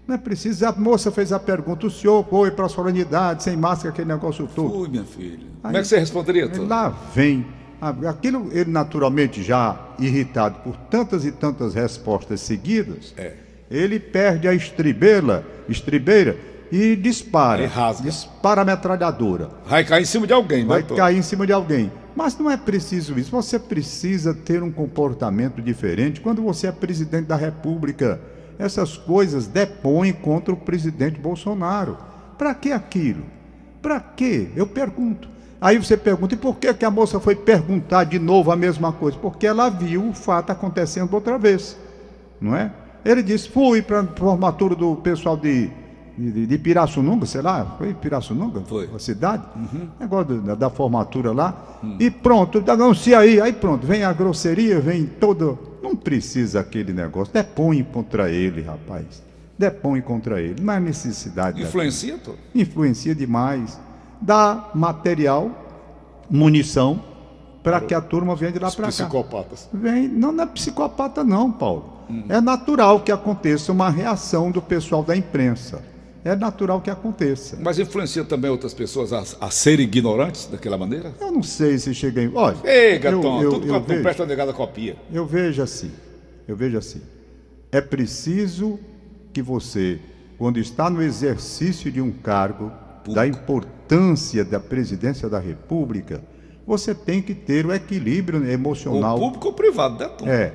Não 0.08 0.16
é 0.16 0.18
preciso. 0.18 0.66
A 0.66 0.72
moça 0.72 1.12
fez 1.12 1.32
a 1.32 1.38
pergunta: 1.38 1.86
o 1.86 1.90
senhor 1.90 2.26
foi 2.28 2.50
para 2.50 2.66
a 2.66 2.68
solenidade 2.68 3.44
sem 3.44 3.56
máscara, 3.56 3.90
aquele 3.90 4.08
negócio 4.08 4.48
todo. 4.52 4.74
Ui, 4.76 4.88
minha 4.88 5.04
filha. 5.04 5.46
Como 5.62 5.76
é 5.76 5.80
que 5.80 5.86
você 5.86 5.98
responderia, 5.98 6.48
Tom? 6.48 6.66
Lá 6.66 6.88
vem. 7.14 7.61
Aquilo, 8.08 8.48
ele 8.52 8.70
naturalmente 8.70 9.42
já 9.42 9.76
irritado 9.98 10.60
por 10.60 10.76
tantas 10.76 11.24
e 11.24 11.32
tantas 11.32 11.74
respostas 11.74 12.40
seguidas, 12.40 13.12
É. 13.16 13.32
ele 13.68 13.98
perde 13.98 14.46
a 14.46 14.54
estribeira, 14.54 15.44
estribeira 15.68 16.36
e 16.70 16.94
dispara. 16.94 17.62
Aí 17.62 17.66
rasga. 17.68 18.04
Dispara 18.08 18.62
a 18.62 18.64
metralhadora. 18.64 19.50
Vai 19.66 19.84
cair 19.84 20.02
em 20.02 20.06
cima 20.06 20.28
de 20.28 20.32
alguém, 20.32 20.64
Vai 20.64 20.84
Tom? 20.84 20.94
cair 20.94 21.18
em 21.18 21.22
cima 21.22 21.44
de 21.44 21.52
alguém. 21.52 21.90
Mas 22.14 22.38
não 22.38 22.48
é 22.48 22.56
preciso 22.56 23.18
isso. 23.18 23.30
Você 23.32 23.58
precisa 23.58 24.32
ter 24.32 24.62
um 24.62 24.70
comportamento 24.70 25.60
diferente 25.60 26.20
quando 26.20 26.40
você 26.40 26.68
é 26.68 26.72
presidente 26.72 27.26
da 27.26 27.36
República. 27.36 28.20
Essas 28.60 28.96
coisas 28.96 29.48
depõem 29.48 30.12
contra 30.12 30.54
o 30.54 30.56
presidente 30.56 31.18
Bolsonaro. 31.18 31.98
Para 32.38 32.54
que 32.54 32.70
aquilo? 32.70 33.24
Para 33.80 33.98
quê? 33.98 34.50
Eu 34.54 34.66
pergunto. 34.68 35.31
Aí 35.62 35.78
você 35.78 35.96
pergunta, 35.96 36.34
e 36.34 36.36
por 36.36 36.56
que, 36.56 36.74
que 36.74 36.84
a 36.84 36.90
moça 36.90 37.20
foi 37.20 37.36
perguntar 37.36 38.02
de 38.02 38.18
novo 38.18 38.50
a 38.50 38.56
mesma 38.56 38.92
coisa? 38.92 39.16
Porque 39.16 39.46
ela 39.46 39.68
viu 39.68 40.08
o 40.08 40.12
fato 40.12 40.50
acontecendo 40.50 41.14
outra 41.14 41.38
vez. 41.38 41.78
Não 42.40 42.56
é? 42.56 42.72
Ele 43.04 43.22
disse, 43.22 43.48
fui 43.48 43.80
para 43.80 44.00
a 44.00 44.06
formatura 44.08 44.74
do 44.74 44.96
pessoal 44.96 45.36
de, 45.36 45.70
de, 46.18 46.48
de 46.48 46.58
Pirassununga, 46.58 47.26
sei 47.26 47.42
lá, 47.42 47.76
foi 47.78 47.94
Pirassununga? 47.94 48.62
Foi. 48.62 48.90
A 48.92 48.98
cidade? 48.98 49.44
Negócio 50.00 50.40
da, 50.40 50.56
da 50.56 50.68
formatura 50.68 51.30
lá. 51.30 51.78
E 52.00 52.10
pronto, 52.10 52.60
anuncia 52.68 53.20
aí, 53.20 53.40
aí 53.40 53.52
pronto, 53.52 53.86
vem 53.86 54.02
a 54.02 54.12
grosseria, 54.12 54.80
vem 54.80 55.06
todo. 55.06 55.56
Não 55.80 55.94
precisa 55.94 56.58
aquele 56.58 56.92
negócio. 56.92 57.32
Depõe 57.32 57.84
contra 57.84 58.28
ele, 58.28 58.62
rapaz. 58.62 59.22
Depõe 59.56 60.00
contra 60.00 60.40
ele. 60.40 60.60
Não 60.60 60.74
há 60.74 60.80
necessidade. 60.80 61.50
daquilo. 61.50 61.68
Influencia, 61.68 62.18
Tom? 62.18 62.34
Influencia 62.52 63.14
demais. 63.14 63.78
Dá 64.22 64.70
material, 64.74 65.50
munição, 66.30 67.02
para 67.62 67.80
que 67.80 67.92
a 67.94 68.00
turma 68.00 68.34
venha 68.36 68.52
de 68.52 68.58
lá 68.58 68.70
para 68.70 68.84
cá. 68.86 68.88
psicopatas. 68.88 69.68
Vem, 69.72 70.08
não, 70.08 70.32
não 70.32 70.44
é 70.44 70.46
psicopata 70.46 71.22
não, 71.24 71.50
Paulo. 71.50 71.92
É 72.28 72.40
natural 72.40 73.00
que 73.00 73.10
aconteça 73.10 73.72
uma 73.72 73.88
reação 73.88 74.50
do 74.50 74.60
pessoal 74.60 75.02
da 75.02 75.16
imprensa. 75.16 75.82
É 76.24 76.36
natural 76.36 76.80
que 76.80 76.90
aconteça. 76.90 77.58
Mas 77.60 77.78
influencia 77.78 78.22
também 78.22 78.50
outras 78.50 78.72
pessoas 78.74 79.12
a, 79.12 79.24
a 79.40 79.50
serem 79.50 79.86
ignorantes 79.86 80.46
daquela 80.46 80.78
maneira? 80.78 81.12
Eu 81.20 81.32
não 81.32 81.42
sei 81.42 81.78
se 81.78 81.92
cheguei. 81.94 82.30
Olha, 82.32 82.56
Ei, 82.64 82.96
eu, 82.96 83.00
Gatão, 83.00 83.42
eu, 83.42 83.50
tudo 83.50 83.66
eu 83.66 83.72
não 83.72 83.82
vejo, 83.82 84.02
presta 84.02 84.26
negada 84.26 84.52
copia. 84.52 84.96
eu 85.12 85.26
vejo 85.26 85.62
assim. 85.62 85.90
Eu 86.46 86.54
vejo 86.54 86.78
assim. 86.78 87.00
É 87.72 87.80
preciso 87.80 88.78
que 89.32 89.42
você, 89.42 89.98
quando 90.38 90.58
está 90.60 90.88
no 90.90 91.02
exercício 91.02 91.90
de 91.90 92.00
um 92.00 92.12
cargo, 92.12 92.70
da 93.08 93.26
importância 93.26 93.81
da 94.44 94.58
presidência 94.60 95.28
da 95.28 95.38
República, 95.38 96.22
você 96.66 96.94
tem 96.94 97.20
que 97.20 97.34
ter 97.34 97.66
o 97.66 97.72
equilíbrio 97.72 98.40
O 98.40 98.46
emocional. 98.48 99.18
público 99.18 99.48
ou 99.48 99.52
privado, 99.52 99.98
né, 99.98 100.08
Tom? 100.08 100.26
É, 100.26 100.52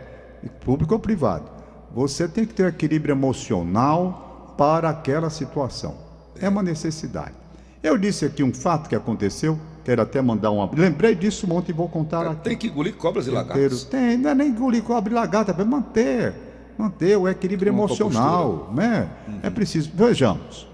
público 0.63 0.93
ou 0.93 0.99
privado. 0.99 1.49
Você 1.93 2.27
tem 2.27 2.45
que 2.45 2.53
ter 2.53 2.67
equilíbrio 2.67 3.13
emocional 3.13 4.55
para 4.57 4.89
aquela 4.89 5.29
situação. 5.29 5.95
É 6.39 6.49
uma 6.49 6.63
necessidade. 6.63 7.33
Eu 7.81 7.97
disse 7.97 8.25
aqui 8.25 8.43
um 8.43 8.53
fato 8.53 8.89
que 8.89 8.95
aconteceu, 8.95 9.59
quero 9.83 10.01
até 10.01 10.21
mandar 10.21 10.51
uma. 10.51 10.69
Lembrei 10.73 11.15
disso 11.15 11.47
ontem 11.51 11.71
e 11.71 11.75
vou 11.75 11.87
contar 11.87 12.25
aqui. 12.27 12.43
Tem 12.43 12.57
que 12.57 12.67
engolir 12.67 12.95
cobras 12.95 13.27
e 13.27 13.31
lagartos. 13.31 13.83
Tem, 13.83 14.17
não 14.17 14.31
é 14.31 14.35
nem 14.35 14.49
engolir 14.49 14.83
cobre 14.83 15.13
lagarta, 15.13 15.55
é 15.57 15.63
manter, 15.63 16.33
manter 16.77 17.17
o 17.17 17.27
equilíbrio 17.27 17.71
emocional, 17.71 18.71
né? 18.73 19.09
É 19.43 19.49
preciso. 19.49 19.91
Vejamos. 19.93 20.67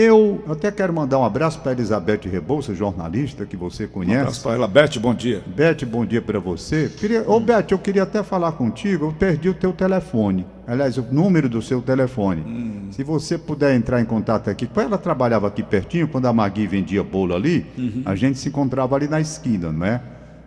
Eu 0.00 0.44
até 0.48 0.70
quero 0.70 0.92
mandar 0.92 1.18
um 1.18 1.24
abraço 1.24 1.58
para 1.58 1.72
Elizabeth 1.72 2.20
Rebouça, 2.30 2.72
jornalista 2.72 3.44
que 3.44 3.56
você 3.56 3.88
conhece. 3.88 4.16
Um 4.16 4.20
abraço 4.20 4.42
para 4.44 4.54
ela. 4.54 4.68
Beth, 4.68 4.96
bom 5.00 5.12
dia. 5.12 5.42
Beth, 5.44 5.84
bom 5.84 6.06
dia 6.06 6.22
para 6.22 6.38
você. 6.38 6.88
Queria... 6.96 7.28
Ô, 7.28 7.40
Beth, 7.40 7.66
eu 7.72 7.80
queria 7.80 8.04
até 8.04 8.22
falar 8.22 8.52
contigo, 8.52 9.06
eu 9.06 9.12
perdi 9.12 9.48
o 9.48 9.54
teu 9.54 9.72
telefone. 9.72 10.46
Aliás, 10.68 10.96
o 10.98 11.02
número 11.10 11.48
do 11.48 11.60
seu 11.60 11.82
telefone. 11.82 12.42
Hum. 12.42 12.92
Se 12.92 13.02
você 13.02 13.36
puder 13.36 13.74
entrar 13.74 14.00
em 14.00 14.04
contato 14.04 14.48
aqui, 14.48 14.70
ela 14.76 14.98
trabalhava 14.98 15.48
aqui 15.48 15.64
pertinho, 15.64 16.06
quando 16.06 16.26
a 16.26 16.32
Magui 16.32 16.68
vendia 16.68 17.02
bolo 17.02 17.34
ali, 17.34 17.66
uhum. 17.76 18.02
a 18.04 18.14
gente 18.14 18.38
se 18.38 18.50
encontrava 18.50 18.94
ali 18.94 19.08
na 19.08 19.20
esquina, 19.20 19.72
não 19.72 19.84
é? 19.84 20.00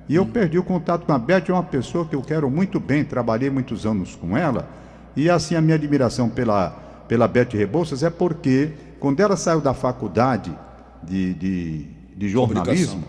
E 0.08 0.16
eu 0.16 0.24
uhum. 0.24 0.30
perdi 0.30 0.58
o 0.60 0.64
contato 0.64 1.06
com 1.06 1.12
a 1.12 1.20
Beth, 1.20 1.50
é 1.50 1.52
uma 1.52 1.62
pessoa 1.62 2.06
que 2.06 2.16
eu 2.16 2.22
quero 2.22 2.50
muito 2.50 2.80
bem, 2.80 3.04
trabalhei 3.04 3.50
muitos 3.50 3.86
anos 3.86 4.16
com 4.16 4.38
ela. 4.38 4.70
E 5.14 5.30
assim, 5.30 5.56
a 5.56 5.62
minha 5.62 5.76
admiração 5.76 6.30
pela, 6.30 6.70
pela 7.06 7.28
Beth 7.28 7.50
Rebouças 7.52 8.02
é 8.02 8.10
porque 8.10 8.72
quando 9.02 9.20
ela 9.20 9.36
saiu 9.36 9.60
da 9.60 9.74
faculdade 9.74 10.56
de, 11.02 11.34
de, 11.34 11.88
de 12.16 12.30
jornalismo, 12.30 13.04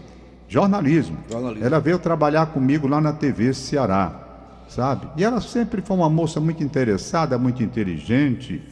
jornalismo, 0.49 1.19
jornalismo, 1.31 1.65
ela 1.65 1.79
veio 1.79 1.99
trabalhar 1.99 2.47
comigo 2.47 2.89
lá 2.89 2.99
na 2.99 3.13
TV 3.13 3.53
Ceará, 3.53 4.65
sabe? 4.69 5.07
E 5.19 5.23
ela 5.23 5.39
sempre 5.43 5.83
foi 5.83 5.95
uma 5.95 6.09
moça 6.09 6.41
muito 6.41 6.65
interessada, 6.65 7.37
muito 7.37 7.63
inteligente, 7.63 8.63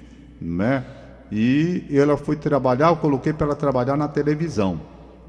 né? 0.40 0.82
E 1.30 1.84
ela 1.92 2.16
foi 2.16 2.36
trabalhar, 2.36 2.88
eu 2.88 2.96
coloquei 2.96 3.34
para 3.34 3.48
ela 3.48 3.54
trabalhar 3.54 3.98
na 3.98 4.08
televisão, 4.08 4.80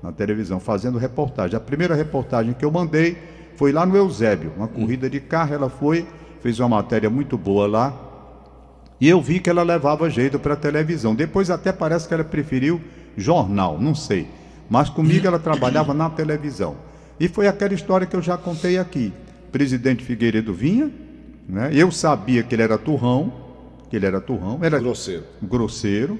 na 0.01 0.13
televisão, 0.13 0.61
fazendo 0.61 0.97
reportagem. 0.97 1.57
A 1.57 1.59
primeira 1.59 1.93
reportagem 1.93 2.53
que 2.53 2.63
eu 2.63 2.71
mandei 2.71 3.17
foi 3.57 3.73
lá 3.73 3.85
no 3.85 3.97
Eusébio, 3.97 4.53
uma 4.55 4.69
corrida 4.69 5.09
de 5.09 5.19
carro, 5.19 5.53
ela 5.53 5.69
foi, 5.69 6.07
fez 6.39 6.57
uma 6.57 6.69
matéria 6.69 7.09
muito 7.09 7.37
boa 7.37 7.67
lá, 7.67 8.10
e 9.01 9.09
eu 9.09 9.19
vi 9.19 9.39
que 9.39 9.49
ela 9.49 9.63
levava 9.63 10.07
jeito 10.11 10.37
para 10.37 10.53
a 10.53 10.55
televisão. 10.55 11.15
Depois 11.15 11.49
até 11.49 11.71
parece 11.71 12.07
que 12.07 12.13
ela 12.13 12.23
preferiu 12.23 12.79
jornal, 13.17 13.79
não 13.81 13.95
sei. 13.95 14.27
Mas 14.69 14.89
comigo 14.89 15.25
ela 15.25 15.39
trabalhava 15.39 15.91
na 15.91 16.07
televisão. 16.07 16.75
E 17.19 17.27
foi 17.27 17.47
aquela 17.47 17.73
história 17.73 18.05
que 18.05 18.15
eu 18.15 18.21
já 18.21 18.37
contei 18.37 18.77
aqui. 18.77 19.11
O 19.47 19.51
presidente 19.51 20.03
Figueiredo 20.03 20.53
vinha, 20.53 20.91
né? 21.49 21.71
eu 21.73 21.91
sabia 21.91 22.43
que 22.43 22.53
ele 22.53 22.61
era 22.61 22.77
turrão, 22.77 23.33
que 23.89 23.95
ele 23.95 24.05
era 24.05 24.21
turrão, 24.21 24.59
era 24.61 24.77
grosseiro. 24.77 25.23
grosseiro. 25.41 26.19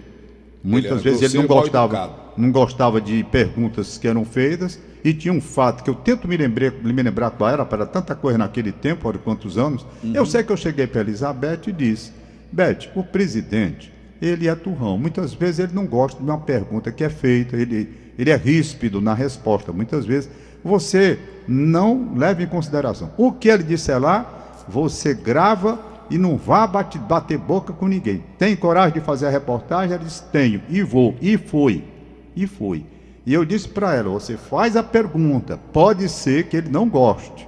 Muitas 0.64 0.92
ele 0.92 1.02
vezes 1.02 1.22
ele 1.22 1.38
não 1.38 1.48
gostava, 1.48 2.34
não 2.36 2.52
gostava 2.52 3.00
de 3.00 3.24
perguntas 3.26 4.00
que 4.00 4.08
eram 4.08 4.26
feitas. 4.26 4.80
E 5.04 5.14
tinha 5.14 5.34
um 5.34 5.42
fato 5.42 5.84
que 5.84 5.90
eu 5.90 5.96
tento 5.96 6.28
me 6.28 6.36
lembrar, 6.36 6.72
me 6.72 7.02
lembrar 7.02 7.32
qual 7.32 7.50
era, 7.50 7.66
para 7.66 7.86
tanta 7.86 8.16
coisa 8.16 8.38
naquele 8.38 8.72
tempo, 8.72 9.08
olha 9.08 9.18
quantos 9.18 9.58
anos. 9.58 9.86
Uhum. 10.04 10.14
Eu 10.14 10.26
sei 10.26 10.44
que 10.44 10.52
eu 10.52 10.58
cheguei 10.58 10.86
para 10.86 11.02
Elizabeth 11.02 11.62
e 11.68 11.72
disse: 11.72 12.12
Beth, 12.52 12.90
o 12.96 13.04
presidente, 13.04 13.94
ele 14.22 14.48
é 14.48 14.56
turrão. 14.56 14.98
Muitas 14.98 15.34
vezes 15.34 15.60
ele 15.60 15.74
não 15.74 15.86
gosta 15.86 16.22
de 16.22 16.30
uma 16.30 16.40
pergunta 16.40 16.92
que 16.92 17.04
é 17.04 17.10
feita, 17.10 17.56
ele, 17.56 17.90
ele 18.18 18.30
é 18.30 18.36
ríspido 18.36 19.02
na 19.02 19.14
resposta. 19.14 19.72
Muitas 19.72 20.06
vezes 20.06 20.30
você 20.64 21.18
não 21.48 22.14
leva 22.16 22.44
em 22.44 22.48
consideração. 22.48 23.12
O 23.18 23.32
que 23.32 23.50
ele 23.50 23.64
disser 23.64 24.00
lá, 24.00 24.64
você 24.68 25.14
grava 25.14 25.80
e 26.10 26.18
não 26.18 26.38
vá 26.38 26.68
bate, 26.68 27.00
bater 27.00 27.38
boca 27.38 27.74
com 27.74 27.88
ninguém. 27.88 28.24
Tem 28.38 28.56
coragem 28.56 29.00
de 29.00 29.06
fazer 29.06 29.28
a 29.28 29.30
reportagem? 29.30 29.96
Ela 29.96 30.04
disse: 30.04 30.24
Tenho, 30.26 30.62
e 30.70 30.84
vou. 30.84 31.16
E 31.22 31.38
foi. 31.38 31.84
E 32.36 32.46
foi. 32.46 32.86
E 33.26 33.34
eu 33.34 33.46
disse 33.46 33.68
para 33.68 33.96
ela: 33.96 34.10
Você 34.10 34.38
faz 34.38 34.76
a 34.76 34.84
pergunta, 34.84 35.58
pode 35.72 36.08
ser 36.10 36.48
que 36.48 36.58
ele 36.58 36.70
não 36.70 36.88
goste. 36.88 37.48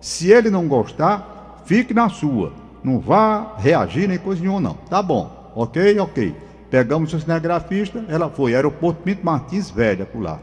Se 0.00 0.30
ele 0.30 0.50
não 0.50 0.66
gostar, 0.66 1.62
fique 1.64 1.94
na 1.94 2.08
sua. 2.08 2.52
Não 2.82 2.98
vá 2.98 3.56
reagir 3.58 4.08
nem 4.08 4.18
coisa 4.18 4.40
nenhuma, 4.40 4.60
não. 4.60 4.74
Tá 4.74 5.02
bom. 5.02 5.52
Ok, 5.54 5.98
ok. 5.98 6.34
Pegamos 6.70 7.12
o 7.12 7.20
cinegrafista, 7.20 8.04
ela 8.08 8.30
foi, 8.30 8.54
aeroporto 8.54 9.02
Pinto 9.02 9.24
Martins 9.24 9.70
Velha, 9.70 10.06
por 10.06 10.22
lá. 10.22 10.38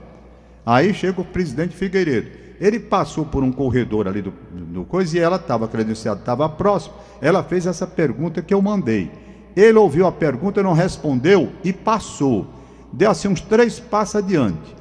Aí 0.66 0.94
chega 0.94 1.22
o 1.22 1.26
presidente 1.26 1.76
Figueiredo. 1.76 2.30
Ele 2.60 2.80
passou 2.80 3.26
por 3.26 3.44
um 3.44 3.52
corredor 3.52 4.08
ali 4.08 4.22
do, 4.22 4.34
do 4.52 4.84
coisa 4.84 5.18
e 5.18 5.22
ela 5.22 5.38
estava 5.38 5.68
credenciada, 5.68 6.20
estava 6.20 6.50
próximo. 6.50 6.96
Ela 7.22 7.44
fez 7.44 7.66
essa 7.66 7.88
pergunta 7.88 8.42
que 8.42 8.54
eu 8.54 8.62
mandei. 8.62 9.10
Ele 9.56 9.78
ouviu 9.78 10.06
a 10.06 10.12
pergunta, 10.12 10.62
não 10.62 10.74
respondeu 10.74 11.50
e 11.64 11.72
passou. 11.72 12.48
Deu 12.92 13.10
assim 13.10 13.28
uns 13.28 13.42
três 13.42 13.80
passos 13.80 14.18
adiante. 14.18 14.76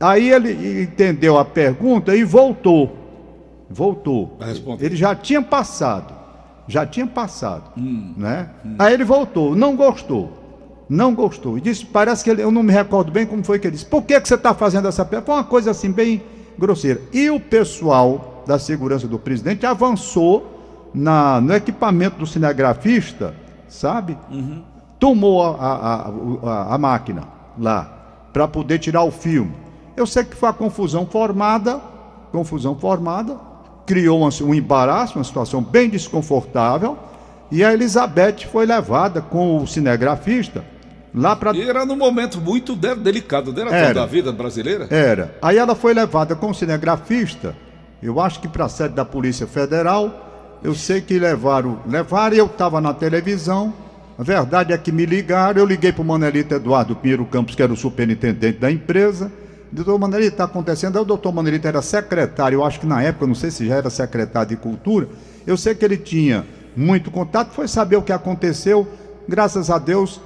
Aí 0.00 0.30
ele 0.30 0.82
entendeu 0.82 1.38
a 1.38 1.44
pergunta 1.44 2.16
e 2.16 2.24
voltou. 2.24 2.96
Voltou. 3.70 4.36
Ele 4.80 4.96
já 4.96 5.14
tinha 5.14 5.40
passado 5.40 6.13
já 6.66 6.86
tinha 6.86 7.06
passado, 7.06 7.70
hum, 7.76 8.14
né? 8.16 8.50
Hum. 8.64 8.76
Aí 8.78 8.94
ele 8.94 9.04
voltou, 9.04 9.54
não 9.54 9.76
gostou, 9.76 10.32
não 10.88 11.14
gostou 11.14 11.58
e 11.58 11.60
disse, 11.60 11.84
parece 11.84 12.24
que 12.24 12.30
ele, 12.30 12.42
eu 12.42 12.50
não 12.50 12.62
me 12.62 12.72
recordo 12.72 13.10
bem 13.10 13.26
como 13.26 13.44
foi 13.44 13.58
que 13.58 13.66
ele 13.66 13.76
disse. 13.76 13.86
Por 13.86 14.02
que 14.02 14.20
que 14.20 14.28
você 14.28 14.34
está 14.34 14.54
fazendo 14.54 14.88
essa 14.88 15.04
pergunta? 15.04 15.26
Foi 15.26 15.34
uma 15.36 15.44
coisa 15.44 15.70
assim 15.70 15.90
bem 15.90 16.22
grosseira. 16.58 17.00
E 17.12 17.30
o 17.30 17.40
pessoal 17.40 18.44
da 18.46 18.58
segurança 18.58 19.06
do 19.06 19.18
presidente 19.18 19.66
avançou 19.66 20.90
na, 20.94 21.40
no 21.40 21.54
equipamento 21.54 22.18
do 22.18 22.26
cinegrafista, 22.26 23.34
sabe? 23.68 24.16
Uhum. 24.30 24.62
Tomou 24.98 25.42
a, 25.42 25.56
a, 25.56 26.08
a, 26.48 26.74
a 26.74 26.78
máquina 26.78 27.24
lá 27.58 28.28
para 28.32 28.48
poder 28.48 28.78
tirar 28.78 29.02
o 29.04 29.10
filme. 29.10 29.52
Eu 29.96 30.06
sei 30.06 30.24
que 30.24 30.36
foi 30.36 30.48
a 30.48 30.52
confusão 30.52 31.06
formada, 31.06 31.80
confusão 32.32 32.74
formada, 32.74 33.38
criou 33.86 34.28
um 34.42 34.54
embaraço, 34.54 35.18
uma 35.18 35.24
situação 35.24 35.62
bem 35.62 35.88
desconfortável, 35.88 36.98
e 37.50 37.62
a 37.62 37.72
Elizabeth 37.72 38.46
foi 38.50 38.66
levada 38.66 39.20
com 39.20 39.62
o 39.62 39.66
cinegrafista 39.66 40.64
lá 41.14 41.36
para. 41.36 41.56
Era 41.56 41.86
num 41.86 41.96
momento 41.96 42.40
muito 42.40 42.74
delicado 42.74 43.52
dela 43.52 43.74
era, 43.74 43.94
da 43.94 44.06
vida 44.06 44.32
brasileira? 44.32 44.88
Era. 44.90 45.36
Aí 45.40 45.56
ela 45.56 45.74
foi 45.74 45.94
levada 45.94 46.34
com 46.34 46.50
o 46.50 46.54
cinegrafista, 46.54 47.54
eu 48.02 48.20
acho 48.20 48.40
que 48.40 48.48
para 48.48 48.64
a 48.64 48.68
sede 48.68 48.94
da 48.94 49.04
Polícia 49.04 49.46
Federal. 49.46 50.22
Eu 50.62 50.74
sei 50.74 51.02
que 51.02 51.18
levaram, 51.18 51.78
levaram, 51.86 52.34
eu 52.34 52.46
estava 52.46 52.80
na 52.80 52.94
televisão. 52.94 53.74
A 54.18 54.22
verdade 54.22 54.72
é 54.72 54.78
que 54.78 54.90
me 54.90 55.04
ligaram, 55.04 55.60
eu 55.60 55.66
liguei 55.66 55.92
para 55.92 56.00
o 56.00 56.04
Manelito 56.04 56.54
Eduardo 56.54 56.96
Pinheiro 56.96 57.26
Campos, 57.26 57.54
que 57.54 57.62
era 57.62 57.70
o 57.70 57.76
superintendente 57.76 58.58
da 58.58 58.70
empresa. 58.70 59.30
Doutor 59.72 59.98
Manelito, 59.98 60.32
está 60.32 60.44
acontecendo. 60.44 60.96
Aí 60.96 61.02
o 61.02 61.04
doutor 61.04 61.32
Manelito 61.32 61.66
era 61.66 61.82
secretário, 61.82 62.56
eu 62.56 62.64
acho 62.64 62.80
que 62.80 62.86
na 62.86 63.02
época, 63.02 63.26
não 63.26 63.34
sei 63.34 63.50
se 63.50 63.66
já 63.66 63.76
era 63.76 63.90
secretário 63.90 64.50
de 64.50 64.56
Cultura. 64.56 65.08
Eu 65.46 65.56
sei 65.56 65.74
que 65.74 65.84
ele 65.84 65.96
tinha 65.96 66.46
muito 66.76 67.10
contato, 67.10 67.50
foi 67.52 67.68
saber 67.68 67.96
o 67.96 68.02
que 68.02 68.12
aconteceu. 68.12 68.86
Graças 69.28 69.70
a 69.70 69.78
Deus, 69.78 70.20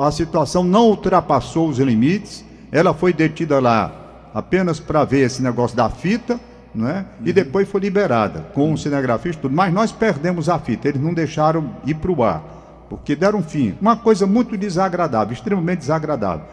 a 0.00 0.10
situação 0.10 0.62
não 0.62 0.88
ultrapassou 0.88 1.68
os 1.68 1.78
limites. 1.78 2.44
Ela 2.70 2.94
foi 2.94 3.12
detida 3.12 3.58
lá 3.58 4.30
apenas 4.34 4.78
para 4.78 5.04
ver 5.04 5.20
esse 5.20 5.42
negócio 5.42 5.76
da 5.76 5.88
fita, 5.88 6.38
né? 6.74 7.06
Uhum. 7.20 7.26
E 7.26 7.32
depois 7.32 7.68
foi 7.68 7.80
liberada 7.80 8.40
com 8.54 8.72
o 8.72 8.78
cinegrafista 8.78 9.42
tudo. 9.42 9.54
Mas 9.54 9.72
nós 9.72 9.90
perdemos 9.90 10.48
a 10.48 10.58
fita, 10.58 10.88
eles 10.88 11.00
não 11.00 11.14
deixaram 11.14 11.74
ir 11.84 11.94
para 11.94 12.12
o 12.12 12.22
ar, 12.22 12.42
porque 12.88 13.16
deram 13.16 13.42
fim. 13.42 13.74
Uma 13.80 13.96
coisa 13.96 14.26
muito 14.26 14.56
desagradável, 14.56 15.32
extremamente 15.32 15.80
desagradável. 15.80 16.44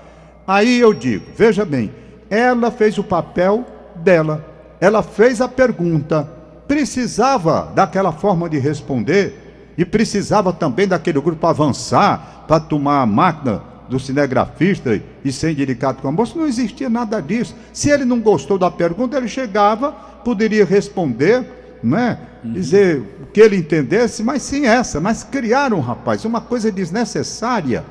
Aí 0.47 0.79
eu 0.79 0.93
digo, 0.93 1.25
veja 1.35 1.65
bem, 1.65 1.91
ela 2.29 2.69
fez 2.71 2.97
o 2.97 3.03
papel 3.03 3.65
dela. 3.95 4.45
Ela 4.79 5.01
fez 5.01 5.41
a 5.41 5.47
pergunta. 5.47 6.29
Precisava 6.67 7.71
daquela 7.73 8.11
forma 8.11 8.49
de 8.49 8.57
responder 8.57 9.73
e 9.77 9.83
precisava 9.83 10.53
também 10.53 10.87
daquele 10.87 11.19
grupo 11.19 11.45
avançar 11.45 12.45
para 12.47 12.59
tomar 12.59 13.01
a 13.01 13.05
máquina 13.05 13.61
do 13.89 13.99
cinegrafista 13.99 14.99
e 15.23 15.31
ser 15.31 15.51
indicado 15.51 16.01
com 16.01 16.07
a 16.07 16.11
moça. 16.11 16.37
Não 16.37 16.47
existia 16.47 16.89
nada 16.89 17.21
disso. 17.21 17.55
Se 17.71 17.89
ele 17.89 18.05
não 18.05 18.19
gostou 18.19 18.57
da 18.57 18.71
pergunta, 18.71 19.17
ele 19.17 19.27
chegava, 19.27 19.91
poderia 19.91 20.65
responder, 20.65 21.45
né? 21.83 22.17
Uhum. 22.43 22.53
dizer 22.53 23.03
o 23.21 23.25
que 23.27 23.39
ele 23.39 23.57
entendesse, 23.57 24.23
mas 24.23 24.41
sim 24.41 24.65
essa. 24.65 24.99
Mas 24.99 25.23
criaram, 25.23 25.79
rapaz, 25.79 26.25
uma 26.25 26.41
coisa 26.41 26.71
desnecessária. 26.71 27.83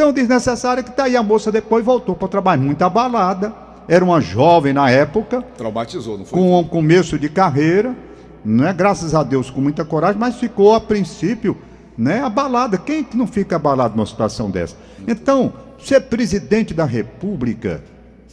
Tão 0.00 0.14
desnecessária 0.14 0.82
que 0.82 0.88
está 0.88 1.04
aí 1.04 1.14
a 1.14 1.22
moça 1.22 1.52
depois 1.52 1.84
voltou 1.84 2.14
para 2.14 2.24
o 2.24 2.28
trabalho 2.28 2.62
muito 2.62 2.80
abalada 2.80 3.52
era 3.86 4.02
uma 4.02 4.18
jovem 4.18 4.72
na 4.72 4.88
época. 4.88 5.42
Traumatizou, 5.58 6.16
não 6.16 6.24
foi? 6.24 6.38
Com 6.38 6.58
um 6.58 6.64
começo 6.64 7.18
de 7.18 7.28
carreira, 7.28 7.94
né? 8.42 8.72
graças 8.72 9.14
a 9.14 9.22
Deus 9.22 9.50
com 9.50 9.60
muita 9.60 9.84
coragem, 9.84 10.18
mas 10.18 10.36
ficou 10.36 10.74
a 10.74 10.80
princípio 10.80 11.54
né, 11.98 12.22
abalada. 12.22 12.78
Quem 12.78 13.04
que 13.04 13.14
não 13.14 13.26
fica 13.26 13.56
abalado 13.56 13.94
numa 13.94 14.06
situação 14.06 14.50
dessa? 14.50 14.74
Então, 15.06 15.52
ser 15.78 16.00
presidente 16.00 16.72
da 16.72 16.86
República 16.86 17.84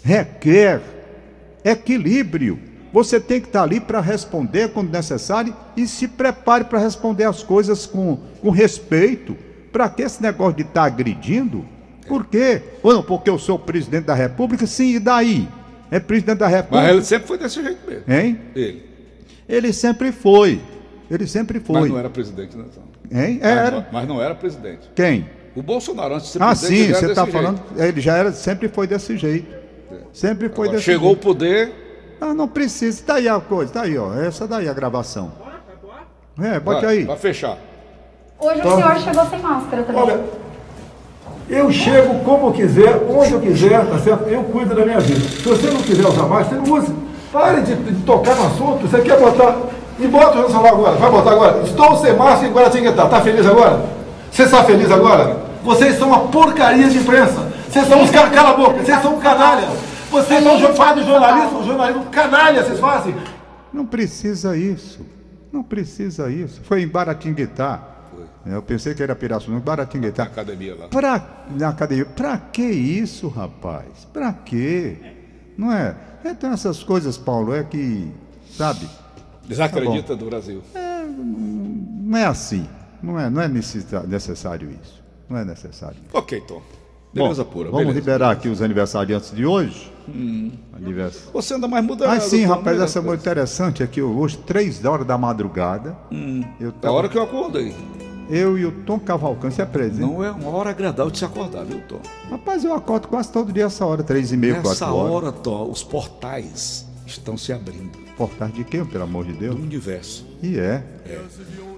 requer 0.01 0.81
equilíbrio. 1.65 2.61
Você 2.93 3.19
tem 3.19 3.41
que 3.41 3.47
estar 3.47 3.63
ali 3.63 3.81
para 3.81 3.99
responder 3.99 4.69
quando 4.69 4.89
necessário 4.89 5.53
e 5.75 5.85
se 5.85 6.07
prepare 6.07 6.63
para 6.63 6.79
responder 6.79 7.25
as 7.25 7.43
coisas 7.43 7.85
com, 7.85 8.19
com 8.41 8.51
respeito. 8.51 9.35
Para 9.71 9.89
que 9.89 10.01
esse 10.01 10.21
negócio 10.21 10.55
de 10.55 10.61
estar 10.63 10.81
tá 10.81 10.83
agredindo? 10.85 11.65
Por 12.07 12.25
quê? 12.25 12.61
Ou 12.81 12.93
não, 12.93 13.03
porque 13.03 13.29
eu 13.29 13.37
sou 13.37 13.59
presidente 13.59 14.05
da 14.05 14.13
República? 14.13 14.65
Sim, 14.65 14.95
e 14.95 14.99
daí? 14.99 15.47
É 15.91 15.99
presidente 15.99 16.39
da 16.39 16.47
República. 16.47 16.83
Mas 16.83 16.91
ele 16.91 17.03
sempre 17.03 17.27
foi 17.27 17.37
desse 17.37 17.61
jeito 17.61 17.79
mesmo. 17.87 18.03
Hein? 18.07 18.39
Ele. 18.55 18.83
Ele 19.47 19.73
sempre 19.73 20.11
foi. 20.11 20.61
Ele 21.09 21.27
sempre 21.27 21.59
foi. 21.59 21.81
Mas 21.81 21.89
não 21.89 21.99
era 21.99 22.09
presidente, 22.09 22.57
né? 22.57 22.65
Hein? 23.11 23.39
Era. 23.41 23.61
Mas 23.61 23.71
não, 23.71 23.85
mas 23.91 24.07
não 24.07 24.21
era 24.21 24.35
presidente. 24.35 24.89
Quem? 24.93 25.29
O 25.55 25.63
Bolsonaro, 25.63 26.15
antes 26.15 26.27
de 26.27 26.33
ser 26.33 26.43
Ah, 26.43 26.47
presidente, 26.47 26.75
sim, 26.75 26.83
ele 26.83 26.91
era 26.91 26.99
você 26.99 27.05
está 27.07 27.25
falando. 27.25 27.61
Ele 27.77 28.01
já 28.01 28.17
era, 28.17 28.31
sempre 28.31 28.67
foi 28.67 28.85
desse 28.87 29.17
jeito. 29.17 29.47
Sempre 30.13 30.49
foi 30.49 30.65
Agora, 30.65 30.71
desse 30.77 30.83
chegou 30.83 31.09
o 31.09 31.13
jeito. 31.13 31.23
poder, 31.23 31.71
Ah, 32.19 32.33
não 32.33 32.47
precisa. 32.47 33.03
Tá 33.03 33.15
aí 33.15 33.27
a 33.27 33.39
coisa, 33.39 33.71
tá 33.71 33.81
aí, 33.83 33.97
ó. 33.97 34.13
Essa 34.15 34.47
daí 34.47 34.67
a 34.67 34.73
gravação. 34.73 35.31
É, 36.39 36.59
bote 36.59 36.85
aí. 36.85 37.03
vai 37.03 37.17
fechar. 37.17 37.57
Hoje 38.39 38.61
o 38.61 38.75
senhor 38.75 38.99
chegou 38.99 39.25
sem 39.25 39.39
máscara 39.39 39.83
também. 39.83 40.01
Olha, 40.01 40.19
eu 41.49 41.71
chego 41.71 42.19
como 42.19 42.47
eu 42.47 42.53
quiser, 42.53 43.01
onde 43.09 43.33
eu 43.33 43.39
quiser, 43.39 43.85
tá 43.85 43.97
certo? 43.99 44.27
Eu 44.27 44.43
cuido 44.43 44.75
da 44.75 44.85
minha 44.85 44.99
vida. 44.99 45.21
Se 45.21 45.47
você 45.47 45.71
não 45.71 45.81
quiser 45.81 46.05
usar 46.05 46.23
máscara, 46.23 46.61
você 46.61 46.69
não 46.69 46.77
use. 46.77 46.93
Pare 47.31 47.61
de, 47.61 47.75
de 47.75 48.03
tocar 48.03 48.35
no 48.35 48.47
assunto. 48.47 48.87
Você 48.87 49.01
quer 49.01 49.19
botar. 49.19 49.57
E 49.99 50.07
bota 50.07 50.39
o 50.39 50.49
celular 50.49 50.69
agora. 50.69 50.95
Vai 50.97 51.09
botar 51.09 51.31
agora. 51.31 51.63
Estou 51.63 51.97
sem 51.97 52.15
máscara 52.15 52.47
em 52.47 52.53
Guaratinguetá. 52.53 53.07
Tá 53.07 53.21
feliz 53.21 53.45
agora? 53.45 53.83
Você 54.31 54.43
está 54.43 54.63
feliz 54.63 54.91
agora? 54.91 55.37
Vocês 55.63 55.97
são 55.97 56.09
uma 56.09 56.27
porcaria 56.27 56.89
de 56.89 56.97
imprensa. 56.97 57.47
Vocês 57.69 57.87
são 57.87 58.01
uns 58.01 58.11
caras. 58.11 58.31
Cala 58.31 58.49
a 58.49 58.53
boca. 58.53 58.83
Vocês 58.83 59.01
são 59.01 59.15
um 59.15 59.19
canalha. 59.19 59.67
Vocês 60.09 60.43
são 60.43 60.73
fazem 60.73 61.05
jornalismo, 61.05 61.63
jornalismo 61.63 62.05
canalha, 62.05 62.63
vocês 62.63 62.79
fazem. 62.79 63.15
Não 63.73 63.85
precisa 63.85 64.55
isso. 64.55 65.05
Não 65.51 65.61
precisa 65.61 66.29
isso. 66.29 66.61
Foi 66.63 66.81
em 66.81 66.87
Baratinguetá. 66.87 67.96
Eu 68.49 68.61
pensei 68.61 68.93
que 68.93 69.01
era 69.03 69.15
Pirassununga, 69.15 69.59
Na 69.59 69.65
Baratinguetá. 69.65 70.23
academia 70.23 70.75
lá. 70.75 70.87
Pra, 70.87 71.45
na 71.51 71.69
academia. 71.69 72.05
Pra 72.05 72.37
que 72.37 72.63
isso, 72.63 73.27
rapaz? 73.27 74.05
Pra 74.13 74.31
quê? 74.33 74.97
Não 75.57 75.71
é? 75.71 75.95
Então 76.25 76.51
essas 76.51 76.83
coisas, 76.83 77.17
Paulo, 77.17 77.53
é 77.53 77.63
que, 77.63 78.11
sabe, 78.51 78.87
Desacredita 79.47 80.15
do 80.15 80.25
Brasil. 80.25 80.61
não 80.75 82.17
é 82.17 82.25
assim. 82.25 82.67
Não 83.01 83.19
é, 83.19 83.29
não 83.29 83.41
é 83.41 83.47
necessário 83.47 84.69
isso. 84.83 85.03
Não 85.29 85.37
é 85.37 85.45
necessário. 85.45 85.97
Ok, 86.13 86.41
Tom. 86.41 86.61
Beleza 87.13 87.43
Bom, 87.43 87.49
pura. 87.51 87.65
Vamos 87.69 87.85
beleza. 87.87 87.99
liberar 87.99 88.31
aqui 88.31 88.49
os 88.49 88.61
aniversariantes 88.61 89.31
de 89.31 89.45
hoje. 89.45 89.91
Anivers- 90.75 91.29
Você 91.33 91.53
anda 91.53 91.67
mais 91.67 91.83
mudado. 91.85 92.11
Ah, 92.11 92.19
sim, 92.19 92.43
rapaz, 92.45 92.79
essa 92.79 92.99
é 92.99 93.01
muito 93.01 93.21
interessante. 93.21 93.81
Aqui 93.83 94.01
hoje, 94.01 94.37
três 94.39 94.83
horas 94.85 95.05
da 95.05 95.17
madrugada. 95.17 95.95
Eu, 96.59 96.67
É 96.67 96.69
a 96.69 96.71
tava- 96.73 96.93
hora 96.93 97.09
que 97.09 97.17
eu 97.17 97.23
acordei. 97.23 97.73
Eu 98.29 98.57
e 98.57 98.65
o 98.65 98.71
Tom 98.71 98.99
Cavalcante 98.99 99.55
se 99.55 99.61
apresentam. 99.61 100.09
Não 100.13 100.23
é 100.23 100.31
uma 100.31 100.49
hora 100.49 100.69
agradável 100.71 101.11
de 101.11 101.17
se 101.19 101.25
acordar, 101.25 101.63
viu, 101.65 101.79
Tom? 101.87 101.99
Rapaz, 102.29 102.63
eu 102.63 102.73
acordo 102.73 103.07
quase 103.07 103.31
todo 103.31 103.51
dia 103.53 103.65
essa 103.65 103.85
hora, 103.85 104.03
três 104.03 104.31
e 104.31 104.37
meia, 104.37 104.55
quatro 104.55 104.69
Nessa 104.69 104.87
horas. 104.91 105.11
hora, 105.11 105.31
Tom, 105.31 105.69
os 105.71 105.83
portais 105.83 106.85
estão 107.05 107.37
se 107.37 107.53
abrindo 107.53 108.05
Portais 108.17 108.51
de 108.53 108.63
quem, 108.63 108.83
pelo 108.83 109.03
amor 109.03 109.25
de 109.25 109.33
do 109.33 109.39
Deus? 109.39 109.55
universo. 109.55 110.25
E 110.41 110.57
é. 110.57 110.83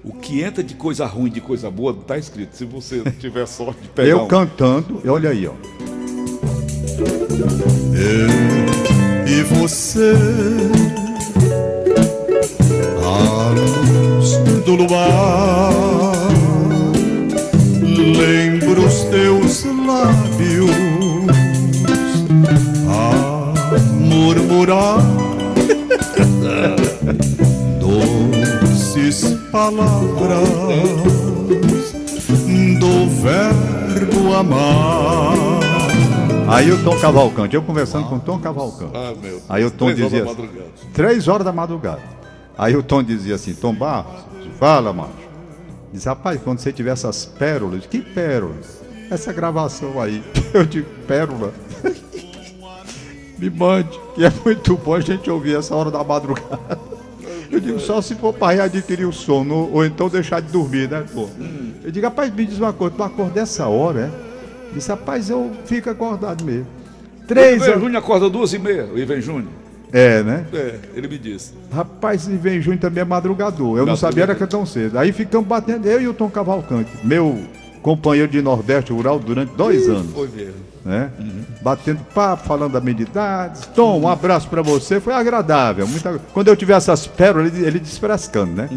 O 0.02 0.12
que 0.14 0.40
entra 0.42 0.62
de 0.64 0.74
coisa 0.74 1.04
ruim, 1.04 1.30
de 1.30 1.40
coisa 1.40 1.70
boa, 1.70 1.92
não 1.92 2.00
está 2.00 2.16
escrito. 2.16 2.56
Se 2.56 2.64
você 2.64 3.02
tiver 3.20 3.46
sorte 3.46 3.82
de 3.82 3.88
pegar 3.88 4.08
Eu 4.08 4.22
um. 4.22 4.26
cantando, 4.28 5.00
e 5.04 5.08
olha 5.08 5.28
aí, 5.30 5.46
ó. 5.46 5.52
e 9.26 9.42
você 9.54 10.14
à 13.04 13.50
luz 13.50 14.36
do 14.64 14.74
luar 14.76 15.69
Aí 36.60 36.70
o 36.70 36.84
Tom 36.84 36.94
Cavalcante, 37.00 37.56
eu 37.56 37.62
conversando 37.62 38.06
com 38.06 38.16
o 38.16 38.20
Tom 38.20 38.38
Cavalcante. 38.38 38.92
Ah, 38.94 39.14
meu. 39.18 39.40
Aí 39.48 39.64
o 39.64 39.70
Tom 39.70 39.86
Três 39.86 39.98
horas 39.98 40.10
dizia 40.10 40.24
da 40.26 40.30
assim, 40.30 40.88
três 40.92 41.26
horas 41.28 41.44
da 41.46 41.52
madrugada. 41.52 42.02
Aí 42.58 42.76
o 42.76 42.82
Tom 42.82 43.02
dizia 43.02 43.36
assim, 43.36 43.54
Tom 43.54 43.74
Barros, 43.74 44.20
fala, 44.58 44.92
macho. 44.92 45.10
Diz, 45.90 46.04
rapaz, 46.04 46.38
quando 46.44 46.58
você 46.58 46.70
tiver 46.70 46.90
essas 46.90 47.24
pérolas, 47.24 47.86
que 47.86 48.02
pérolas? 48.02 48.82
Essa 49.10 49.32
gravação 49.32 49.98
aí, 49.98 50.22
eu 50.52 50.66
digo, 50.66 50.86
pérola. 51.08 51.50
Me 53.38 53.48
mande, 53.48 53.98
que 54.14 54.22
é 54.22 54.30
muito 54.44 54.76
bom 54.76 54.92
a 54.92 55.00
gente 55.00 55.30
ouvir 55.30 55.56
essa 55.56 55.74
hora 55.74 55.90
da 55.90 56.04
madrugada. 56.04 56.78
Eu 57.50 57.58
digo, 57.58 57.80
só 57.80 58.02
se 58.02 58.14
for 58.16 58.34
para 58.34 58.56
readquirir 58.56 59.08
o 59.08 59.12
sono, 59.14 59.70
ou 59.72 59.82
então 59.82 60.10
deixar 60.10 60.42
de 60.42 60.52
dormir, 60.52 60.90
né, 60.90 61.06
pô? 61.10 61.26
Eu 61.82 61.90
digo, 61.90 62.06
rapaz, 62.06 62.30
me 62.30 62.44
diz 62.44 62.58
uma 62.58 62.74
coisa, 62.74 62.94
tu 62.94 63.02
acorda 63.02 63.40
essa 63.40 63.66
hora, 63.66 64.12
é? 64.26 64.29
Disse, 64.72 64.88
rapaz, 64.88 65.28
eu 65.30 65.50
fico 65.64 65.90
acordado 65.90 66.44
mesmo. 66.44 66.66
O 67.22 67.26
Três 67.26 67.56
Ivan 67.56 67.64
horas. 67.64 67.80
Júnior 67.80 68.02
acorda 68.02 68.30
duas 68.30 68.52
e 68.52 68.58
meia, 68.58 68.84
o 68.84 68.98
Ivan 68.98 69.20
Júnior. 69.20 69.52
É, 69.92 70.22
né? 70.22 70.46
É, 70.52 70.78
ele 70.94 71.08
me 71.08 71.18
disse. 71.18 71.52
Rapaz, 71.72 72.26
vem 72.26 72.60
junho 72.60 72.78
também 72.78 73.02
é 73.02 73.04
madrugador. 73.04 73.76
Eu 73.76 73.84
não 73.84 73.96
sabia 73.96 74.22
era 74.22 74.34
que 74.34 74.42
é 74.44 74.46
tão 74.46 74.64
cedo. 74.64 74.98
Aí 74.98 75.12
ficamos 75.12 75.48
batendo, 75.48 75.86
eu 75.86 76.00
e 76.00 76.08
o 76.08 76.14
Tom 76.14 76.30
Cavalcante, 76.30 76.90
meu 77.02 77.38
companheiro 77.82 78.30
de 78.30 78.40
Nordeste 78.40 78.92
Rural 78.92 79.18
durante 79.18 79.52
dois 79.56 79.88
anos. 79.88 80.12
Foi 80.12 80.28
mesmo. 80.28 80.70
Né? 80.84 81.10
Batendo 81.60 82.00
papo, 82.14 82.46
falando 82.46 82.76
amenidades. 82.76 83.66
Tom, 83.74 84.00
um 84.00 84.08
abraço 84.08 84.48
pra 84.48 84.62
você, 84.62 85.00
foi 85.00 85.12
agradável. 85.12 85.86
Muita... 85.86 86.20
Quando 86.32 86.48
eu 86.48 86.56
tiver 86.56 86.74
essas 86.74 87.06
pérolas, 87.06 87.52
ele, 87.52 87.66
ele 87.66 87.78
desfrescando, 87.80 88.52
né? 88.52 88.68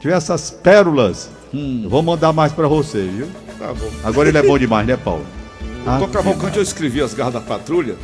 Tiver 0.00 0.16
essas 0.16 0.50
pérolas, 0.50 1.28
eu 1.52 1.88
vou 1.90 2.02
mandar 2.02 2.32
mais 2.32 2.52
pra 2.52 2.68
você, 2.68 3.02
viu? 3.06 3.28
Tá 3.58 3.72
bom. 3.74 3.90
Agora 4.04 4.28
ele 4.28 4.38
é 4.38 4.42
bom 4.42 4.58
demais, 4.58 4.86
né, 4.86 4.96
Paulo? 4.96 5.24
O 5.62 5.84
Tom 5.98 6.04
Ah, 6.04 6.08
Cavalcante 6.08 6.56
eu 6.56 6.62
escrevi 6.62 7.00
as 7.00 7.12
garras 7.14 7.34
da 7.34 7.40
patrulha 7.40 7.96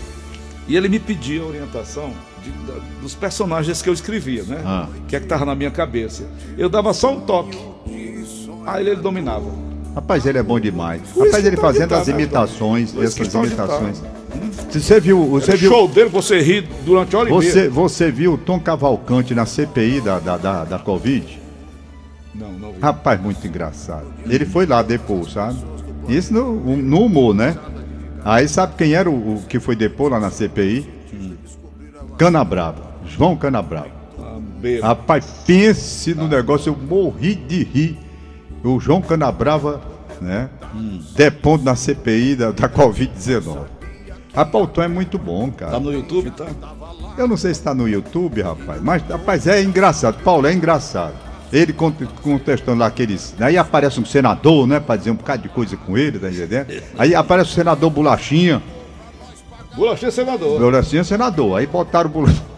e 0.66 0.76
ele 0.76 0.88
me 0.88 0.98
pedia 0.98 1.42
a 1.42 1.46
orientação 1.46 2.10
de- 2.42 2.50
da- 2.66 2.78
dos 3.00 3.14
personagens 3.14 3.80
que 3.82 3.88
eu 3.88 3.94
escrevia, 3.94 4.42
né? 4.44 4.60
Ah. 4.64 4.88
Que 5.08 5.16
é 5.16 5.20
que 5.20 5.26
tava 5.26 5.44
na 5.44 5.54
minha 5.54 5.70
cabeça. 5.70 6.24
Eu 6.58 6.68
dava 6.68 6.92
só 6.92 7.12
um 7.12 7.20
toque. 7.20 7.56
Aí 8.66 8.86
ele 8.86 8.96
dominava. 8.96 9.44
Rapaz, 9.94 10.26
ele 10.26 10.38
é 10.38 10.42
bom 10.42 10.58
demais. 10.60 11.00
Por 11.14 11.24
Rapaz, 11.26 11.44
ele 11.46 11.56
tá 11.56 11.62
fazendo 11.62 11.92
as 11.94 12.06
né, 12.08 12.12
imitações, 12.14 12.92
que 12.92 13.02
essas 13.02 13.28
tá 13.28 13.40
tá. 13.40 13.46
imitações. 13.46 14.02
Você 14.70 15.00
viu, 15.00 15.24
você 15.24 15.54
O 15.54 15.56
viu, 15.56 15.70
show 15.70 15.88
dele, 15.88 16.10
você 16.10 16.40
ri 16.42 16.60
durante 16.84 17.16
hora 17.16 17.30
e 17.30 17.32
você, 17.32 17.54
meia. 17.60 17.70
você 17.70 18.10
viu 18.10 18.34
o 18.34 18.38
Tom 18.38 18.60
Cavalcante 18.60 19.34
na 19.34 19.46
CPI 19.46 20.00
da, 20.02 20.18
da, 20.18 20.36
da, 20.36 20.64
da 20.64 20.78
Covid? 20.78 21.40
Não, 22.38 22.52
não 22.52 22.72
vi. 22.72 22.80
Rapaz, 22.80 23.20
muito 23.20 23.46
engraçado. 23.46 24.06
Ele 24.26 24.44
foi 24.44 24.66
lá 24.66 24.82
depois, 24.82 25.32
sabe? 25.32 25.58
Isso 26.08 26.32
no, 26.32 26.76
no 26.76 27.00
humor, 27.02 27.34
né? 27.34 27.56
Aí 28.24 28.48
sabe 28.48 28.74
quem 28.76 28.92
era 28.94 29.08
o, 29.10 29.36
o 29.36 29.42
que 29.42 29.58
foi 29.60 29.74
depois 29.76 30.10
lá 30.12 30.18
na 30.20 30.30
CPI? 30.30 30.88
Canabrava. 32.18 32.82
João 33.06 33.36
Canabrava. 33.36 33.88
Ah, 34.18 34.38
beira. 34.60 34.86
Rapaz, 34.86 35.24
pense 35.46 36.14
no 36.14 36.26
negócio, 36.28 36.70
eu 36.70 36.76
morri 36.76 37.34
de 37.34 37.62
rir. 37.64 37.98
O 38.64 38.80
João 38.80 39.00
Canabrava, 39.00 39.80
né? 40.20 40.48
Depondo 41.14 41.64
na 41.64 41.76
CPI 41.76 42.36
da, 42.36 42.50
da 42.50 42.68
Covid-19. 42.68 43.58
Rapaz, 44.34 44.64
o 44.64 44.66
Tom 44.66 44.82
é 44.82 44.88
muito 44.88 45.18
bom, 45.18 45.48
Tá 45.50 45.66
cara. 45.66 45.80
no 45.80 45.92
YouTube, 45.92 46.30
tá? 46.30 46.46
Eu 47.16 47.26
não 47.26 47.36
sei 47.36 47.54
se 47.54 47.62
tá 47.62 47.72
no 47.74 47.88
YouTube, 47.88 48.42
rapaz, 48.42 48.82
mas, 48.82 49.02
rapaz, 49.02 49.46
é 49.46 49.62
engraçado. 49.62 50.22
Paulo, 50.22 50.46
é 50.46 50.52
engraçado. 50.52 51.14
Ele 51.52 51.72
cont- 51.72 52.04
contestando 52.22 52.78
lá 52.80 52.86
aqueles. 52.86 53.34
Aí 53.40 53.56
aparece 53.56 54.00
um 54.00 54.04
senador, 54.04 54.66
né? 54.66 54.80
Pra 54.80 54.96
dizer 54.96 55.10
um 55.10 55.14
bocado 55.14 55.42
de 55.42 55.48
coisa 55.48 55.76
com 55.76 55.96
ele, 55.96 56.18
tá 56.18 56.28
entendendo? 56.28 56.82
Aí 56.98 57.14
aparece 57.14 57.50
o 57.50 57.54
senador 57.54 57.88
Bolachinha. 57.90 58.62
Bolachinha 59.76 60.10
senador. 60.10 60.58
Bolachinha 60.58 61.00
é 61.02 61.04
senador. 61.04 61.58
Aí 61.58 61.66
botaram 61.66 62.10
o 62.10 62.12
Bolachinha. 62.12 62.56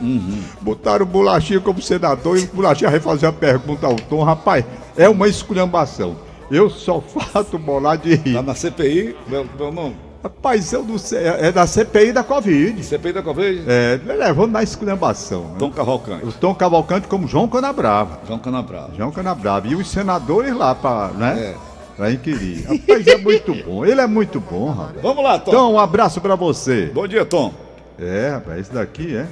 Botaram 0.60 1.04
o 1.04 1.08
Bolachinha 1.08 1.60
como 1.60 1.82
senador 1.82 2.38
e 2.38 2.44
o 2.44 2.46
Bolachinha 2.46 2.90
vai 2.90 3.00
fazer 3.00 3.26
a 3.26 3.32
pergunta 3.32 3.86
ao 3.86 3.96
Tom. 3.96 4.22
Rapaz, 4.22 4.64
é 4.96 5.08
uma 5.08 5.28
esculhambação. 5.28 6.16
Eu 6.50 6.70
só 6.70 7.00
faço 7.32 7.58
bolar 7.58 7.98
de 7.98 8.14
rir. 8.14 8.34
Tá 8.34 8.42
na 8.42 8.54
CPI, 8.54 9.16
meu, 9.26 9.46
meu 9.58 9.72
nome. 9.72 9.96
Rapaz, 10.22 10.70
eu 10.72 10.84
não 10.84 10.98
sei. 10.98 11.18
É 11.20 11.46
é 11.46 11.52
da 11.52 11.66
CPI 11.66 12.12
da 12.12 12.22
Covid. 12.22 12.84
CPI 12.84 13.12
da 13.12 13.22
Covid. 13.22 13.64
É, 13.66 13.98
levando 14.04 14.52
na 14.52 14.62
esculhambação. 14.62 15.44
Né? 15.44 15.56
Tom 15.58 15.70
Cavalcante. 15.70 16.26
O 16.26 16.32
Tom 16.32 16.54
Cavalcante 16.54 17.08
como 17.08 17.26
João 17.26 17.48
Canabrava. 17.48 18.20
João 18.26 18.38
Canabrava. 18.38 18.94
João 18.94 19.10
Canabrava. 19.10 19.66
E 19.66 19.74
os 19.74 19.90
senadores 19.90 20.54
lá 20.54 20.74
pra, 20.74 21.08
né? 21.08 21.54
É. 21.54 21.70
Pra 21.96 22.12
inquirir. 22.12 22.64
Rapaz, 22.66 23.06
é 23.06 23.16
muito 23.16 23.54
bom. 23.64 23.84
Ele 23.84 24.00
é 24.00 24.06
muito 24.06 24.40
bom, 24.40 24.70
rapaz. 24.70 25.02
Vamos 25.02 25.24
lá, 25.24 25.38
Tom. 25.38 25.50
Então, 25.50 25.72
um 25.74 25.78
abraço 25.78 26.20
pra 26.20 26.34
você. 26.34 26.86
Bom 26.86 27.06
dia, 27.06 27.24
Tom. 27.24 27.52
É, 27.98 28.30
rapaz, 28.30 28.60
esse 28.60 28.72
daqui 28.72 29.16
é. 29.16 29.26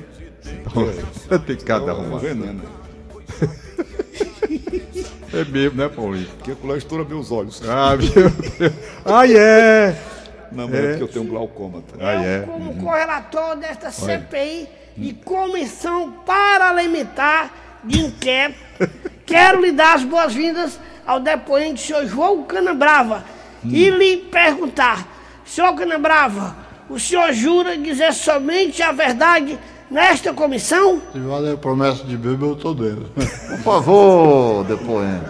Tem 1.47 1.57
cada 1.57 1.93
É 1.93 1.95
um 1.95 2.19
veneno. 2.19 2.63
É 5.31 5.45
mesmo, 5.45 5.77
né, 5.77 5.89
Paulinho? 5.91 6.27
Porque 6.39 6.53
aquilo 6.53 6.69
lá 6.73 6.79
estoura 6.79 7.05
meus 7.05 7.31
olhos. 7.31 7.63
Ah, 7.69 7.95
meu 7.97 8.31
Deus. 8.31 8.73
Ai, 9.05 9.37
é. 9.37 9.95
Não, 9.95 10.08
mas 10.53 10.73
é 10.73 10.89
porque 10.89 11.03
eu 11.03 11.09
tenho 11.09 11.25
um 11.25 11.29
glaucoma. 11.29 11.83
Tá? 11.83 11.97
Ai, 12.01 12.27
é. 12.27 12.41
como 12.41 12.75
correlator 12.77 13.57
desta 13.57 13.91
CPI 13.91 14.69
de 14.97 15.13
Comissão 15.13 16.13
Parlamentar 16.27 17.81
de 17.85 18.01
Inquérito, 18.01 18.59
quero 19.25 19.61
lhe 19.61 19.73
dar 19.73 19.95
as 19.95 20.05
boas-vindas 20.05 20.79
ao 21.07 21.21
depoente, 21.21 21.81
senhor 21.81 22.07
João 22.07 22.43
Canabrava, 22.43 23.25
e 23.65 23.91
lhe 23.91 24.17
perguntar: 24.17 25.07
Senhor 25.45 25.75
Canabrava, 25.75 26.57
o 26.91 26.99
senhor 26.99 27.33
jura 27.33 27.77
dizer 27.77 28.13
somente 28.13 28.83
a 28.83 28.93
verdade 28.93 29.59
nesta 29.91 30.33
comissão? 30.33 31.01
Se 31.13 31.19
valer 31.19 31.57
promessa 31.57 32.05
de 32.05 32.17
beber, 32.17 32.49
eu 32.49 32.57
tô 32.57 32.75
dentro. 32.75 33.11
Por 33.15 33.59
favor, 33.59 34.65
depoente. 34.65 35.25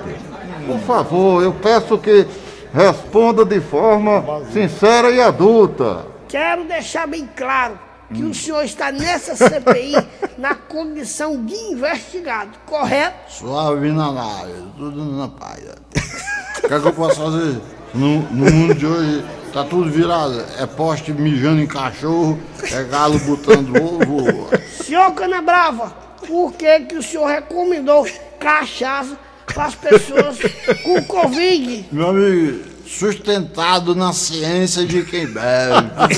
Por 0.66 0.81
favor, 0.81 1.42
eu 1.42 1.52
peço 1.52 1.96
que 1.98 2.26
responda 2.72 3.44
de 3.44 3.61
forma 3.61 4.42
sincera 4.52 5.11
e 5.11 5.20
adulta. 5.20 6.07
Quero 6.28 6.64
deixar 6.64 7.07
bem 7.07 7.28
claro 7.37 7.78
que 8.12 8.22
o 8.22 8.35
senhor 8.35 8.64
está 8.64 8.90
nessa 8.90 9.37
CPI 9.37 9.94
na 10.38 10.54
condição 10.54 11.44
de 11.44 11.54
investigado, 11.54 12.50
correto? 12.66 13.33
Suave 13.33 13.92
na 13.92 14.07
análise, 14.07 14.64
tudo 14.76 15.04
na 15.04 15.28
paia. 15.28 15.74
O 16.59 16.68
que, 16.68 16.74
é 16.74 16.81
que 16.81 16.87
eu 16.87 16.92
posso 16.92 17.16
fazer? 17.16 17.61
No, 17.94 18.20
no 18.22 18.50
mundo 18.50 18.74
de 18.74 18.87
hoje 18.87 19.24
tá 19.52 19.64
tudo 19.64 19.90
virado. 19.90 20.44
É 20.59 20.66
poste 20.66 21.12
mijando 21.12 21.61
em 21.61 21.66
cachorro, 21.66 22.38
é 22.70 22.83
galo 22.85 23.18
botando 23.20 23.74
ovo. 23.76 24.48
Senhor 24.83 25.12
Canabrava, 25.12 25.92
por 26.26 26.52
que, 26.52 26.81
que 26.81 26.96
o 26.96 27.02
senhor 27.02 27.26
recomendou 27.26 28.07
cachaça 28.38 29.18
as 29.66 29.75
pessoas 29.75 30.38
com 30.83 31.03
Covid? 31.05 31.87
Meu 31.92 32.11
amigo, 32.11 32.64
sustentado 32.87 33.94
na 33.94 34.12
ciência 34.12 34.85
de 34.87 35.03
quem 35.05 35.27
bebe. 35.27 35.90
Porque 35.97 36.14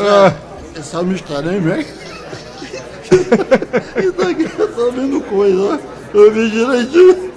É, 0.00 0.80
esse 0.80 0.94
é 0.94 0.98
o 0.98 1.04
mistério, 1.04 1.52
hein, 1.52 1.60
velho? 1.60 1.86
Isso 3.96 4.22
aqui 4.22 4.44
é 4.44 4.74
só 4.74 4.90
vendo 4.90 5.20
coisa, 5.22 5.62
ó. 5.62 5.78
Eu 6.16 6.32
vi 6.32 6.50
direitinho. 6.50 7.32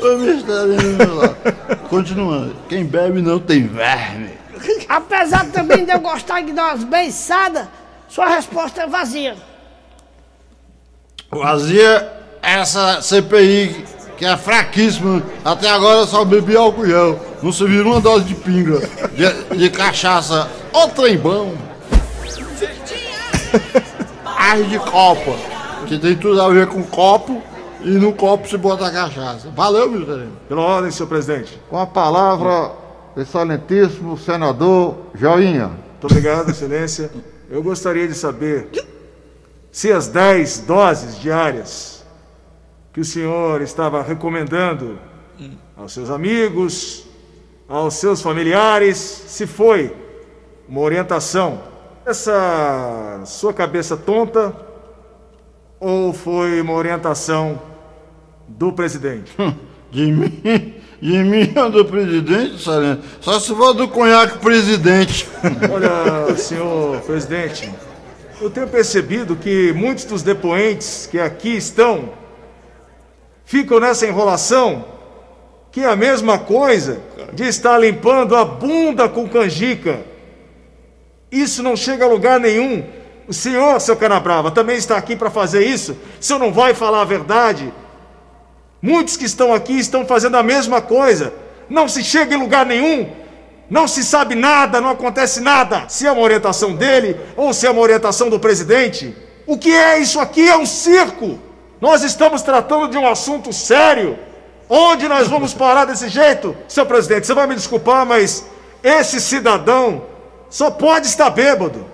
O 0.00 0.16
mistério, 0.18 0.72
hein, 0.72 0.96
lá. 1.14 1.76
Continuando. 1.88 2.56
Quem 2.68 2.84
bebe 2.84 3.22
não 3.22 3.38
tem 3.38 3.66
verme. 3.66 4.30
Apesar 4.88 5.46
também 5.46 5.84
de 5.84 5.92
eu 5.92 6.00
gostar 6.00 6.42
de 6.42 6.52
dar 6.52 6.74
umas 6.74 6.84
beiçadas, 6.84 7.66
sua 8.08 8.28
resposta 8.28 8.82
é 8.82 8.86
vazia. 8.86 9.36
Vazia 11.34 12.12
essa 12.42 13.00
CPI 13.00 13.86
que 14.18 14.24
é 14.24 14.36
fraquíssima. 14.36 15.22
Até 15.42 15.70
agora 15.70 16.00
eu 16.00 16.06
só 16.06 16.26
bebi 16.26 16.54
álcool 16.54 16.86
gel. 16.86 17.18
Não 17.42 17.50
se 17.50 17.64
viram 17.64 17.92
uma 17.92 18.00
dose 18.02 18.26
de 18.26 18.34
pinga, 18.34 18.80
de, 19.14 19.56
de 19.56 19.70
cachaça. 19.70 20.50
Ô 20.72 20.88
trem 20.88 21.16
bom. 21.16 21.54
Ar 24.26 24.62
de 24.62 24.78
copa. 24.78 25.34
Que 25.86 25.98
tem 25.98 26.14
tudo 26.16 26.40
a 26.42 26.50
ver 26.50 26.66
com 26.66 26.82
copo. 26.82 27.42
E 27.80 27.90
no 27.92 28.12
copo 28.12 28.46
se 28.46 28.58
bota 28.58 28.86
a 28.86 28.90
cachaça. 28.90 29.48
Valeu, 29.56 29.90
meu 29.90 30.04
terreno. 30.04 30.36
Pela 30.46 30.60
ordem, 30.60 30.90
senhor 30.90 31.08
presidente. 31.08 31.58
Com 31.70 31.78
a 31.78 31.86
palavra, 31.86 32.72
excelentíssimo 33.16 34.18
senador 34.18 34.96
Joinha. 35.14 35.68
Muito 35.68 36.04
obrigado, 36.04 36.50
excelência. 36.50 37.10
Eu 37.50 37.62
gostaria 37.62 38.06
de 38.06 38.14
saber 38.14 38.68
se 39.72 39.90
as 39.90 40.06
10 40.06 40.60
doses 40.60 41.18
diárias 41.18 42.04
que 42.92 43.00
o 43.00 43.04
senhor 43.04 43.62
estava 43.62 44.02
recomendando 44.02 44.98
aos 45.74 45.94
seus 45.94 46.10
amigos, 46.10 47.06
aos 47.66 47.94
seus 47.94 48.20
familiares, 48.20 48.98
se 48.98 49.46
foi 49.46 49.96
uma 50.68 50.80
orientação 50.80 51.72
essa 52.04 53.22
sua 53.24 53.54
cabeça 53.54 53.96
tonta 53.96 54.54
ou 55.80 56.12
foi 56.12 56.60
uma 56.60 56.74
orientação 56.74 57.60
do 58.46 58.72
presidente? 58.72 59.32
De 59.92 60.06
mim, 60.10 60.40
de 61.02 61.18
mim 61.18 61.52
ou 61.54 61.68
do 61.70 61.84
presidente, 61.84 62.62
Sarento? 62.62 63.02
Só 63.20 63.38
se 63.38 63.54
for 63.54 63.74
do 63.74 63.86
conhaque 63.88 64.38
presidente. 64.38 65.28
Olha, 65.70 66.34
senhor 66.34 66.98
presidente, 67.02 67.70
eu 68.42 68.50
tenho 68.50 68.66
percebido 68.66 69.36
que 69.36 69.72
muitos 69.72 70.04
dos 70.04 70.20
depoentes 70.20 71.06
que 71.08 71.20
aqui 71.20 71.56
estão 71.56 72.10
ficam 73.44 73.78
nessa 73.78 74.04
enrolação, 74.04 74.84
que 75.70 75.82
é 75.82 75.86
a 75.86 75.94
mesma 75.94 76.40
coisa 76.40 77.00
de 77.32 77.44
estar 77.44 77.78
limpando 77.78 78.34
a 78.34 78.44
bunda 78.44 79.08
com 79.08 79.28
canjica. 79.28 80.00
Isso 81.30 81.62
não 81.62 81.76
chega 81.76 82.04
a 82.04 82.08
lugar 82.08 82.40
nenhum. 82.40 82.84
O 83.28 83.32
senhor, 83.32 83.80
seu 83.80 83.96
Canabrava, 83.96 84.50
também 84.50 84.76
está 84.76 84.96
aqui 84.96 85.14
para 85.14 85.30
fazer 85.30 85.64
isso. 85.64 85.92
O 86.20 86.24
senhor 86.24 86.40
não 86.40 86.52
vai 86.52 86.74
falar 86.74 87.02
a 87.02 87.04
verdade. 87.04 87.72
Muitos 88.82 89.16
que 89.16 89.24
estão 89.24 89.54
aqui 89.54 89.78
estão 89.78 90.04
fazendo 90.04 90.36
a 90.36 90.42
mesma 90.42 90.82
coisa. 90.82 91.32
Não 91.70 91.86
se 91.86 92.02
chega 92.02 92.34
em 92.34 92.38
lugar 92.38 92.66
nenhum. 92.66 93.08
Não 93.72 93.88
se 93.88 94.04
sabe 94.04 94.34
nada, 94.34 94.82
não 94.82 94.90
acontece 94.90 95.40
nada. 95.40 95.84
Se 95.88 96.06
é 96.06 96.12
uma 96.12 96.20
orientação 96.20 96.74
dele 96.74 97.18
ou 97.34 97.54
se 97.54 97.66
é 97.66 97.70
uma 97.70 97.80
orientação 97.80 98.28
do 98.28 98.38
presidente. 98.38 99.16
O 99.46 99.56
que 99.56 99.70
é 99.70 99.98
isso 99.98 100.20
aqui? 100.20 100.46
É 100.46 100.54
um 100.54 100.66
circo. 100.66 101.38
Nós 101.80 102.02
estamos 102.02 102.42
tratando 102.42 102.88
de 102.88 102.98
um 102.98 103.08
assunto 103.08 103.50
sério. 103.50 104.18
Onde 104.68 105.08
nós 105.08 105.26
vamos 105.26 105.54
parar 105.54 105.86
desse 105.86 106.10
jeito? 106.10 106.54
Seu 106.68 106.84
presidente, 106.84 107.26
você 107.26 107.32
vai 107.32 107.46
me 107.46 107.54
desculpar, 107.54 108.04
mas 108.04 108.44
esse 108.84 109.18
cidadão 109.18 110.02
só 110.50 110.70
pode 110.70 111.06
estar 111.06 111.30
bêbado. 111.30 111.86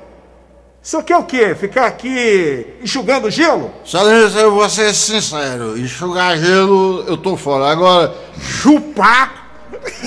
Isso 0.82 0.98
aqui 0.98 1.12
é 1.12 1.16
o 1.16 1.22
quê? 1.22 1.54
Ficar 1.54 1.86
aqui 1.86 2.74
enxugando 2.82 3.30
gelo? 3.30 3.70
Excelência, 3.86 4.40
eu 4.40 4.50
vou 4.50 4.68
ser 4.68 4.92
sincero. 4.92 5.78
Enxugar 5.78 6.36
gelo, 6.38 7.04
eu 7.06 7.16
tô 7.16 7.36
fora. 7.36 7.70
Agora, 7.70 8.12
chupar 8.40 9.37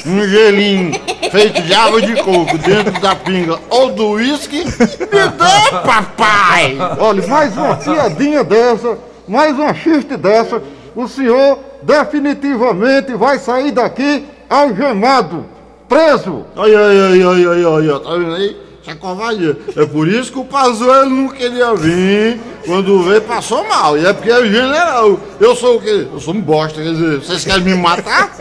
um 0.05 0.27
gelinho 0.27 0.99
feito 1.31 1.61
de 1.61 1.73
água 1.73 2.01
de 2.01 2.15
coco 2.21 2.57
dentro 2.57 2.99
da 2.99 3.15
pinga 3.15 3.59
ou 3.69 3.91
do 3.91 4.11
uísque, 4.11 4.63
me 4.65 5.29
dá, 5.37 5.81
papai! 5.85 6.77
Olha, 6.99 7.25
mais 7.27 7.55
uma 7.55 7.75
piadinha 7.75 8.43
dessa, 8.43 8.97
mais 9.27 9.57
uma 9.57 9.73
xiste 9.73 10.17
dessa, 10.17 10.61
o 10.95 11.07
senhor 11.07 11.59
definitivamente 11.81 13.13
vai 13.13 13.39
sair 13.39 13.71
daqui 13.71 14.25
algemado, 14.49 15.45
preso! 15.87 16.45
Ai, 16.55 16.75
ai, 16.75 16.99
ai, 16.99 17.23
ai, 17.23 17.45
ai, 17.45 17.65
ai, 17.65 17.89
ai, 17.89 17.99
tá 17.99 18.15
vendo 18.15 18.35
aí? 18.35 18.71
Isso 18.81 18.89
é 18.89 18.95
covardia. 18.95 19.57
É 19.77 19.85
por 19.85 20.07
isso 20.07 20.31
que 20.31 20.39
o 20.39 20.43
Pazuello 20.43 21.09
não 21.11 21.29
queria 21.29 21.75
vir. 21.75 22.39
Quando 22.65 23.03
veio, 23.03 23.21
passou 23.21 23.63
mal. 23.67 23.95
E 23.95 24.03
é 24.03 24.11
porque 24.11 24.31
é 24.31 24.41
general. 24.41 25.19
Eu 25.39 25.55
sou 25.55 25.77
o 25.77 25.81
quê? 25.81 26.07
Eu 26.11 26.19
sou 26.19 26.33
um 26.33 26.41
bosta. 26.41 26.81
Quer 26.81 26.93
dizer, 26.93 27.19
vocês 27.19 27.45
querem 27.45 27.63
me 27.63 27.75
matar? 27.75 28.31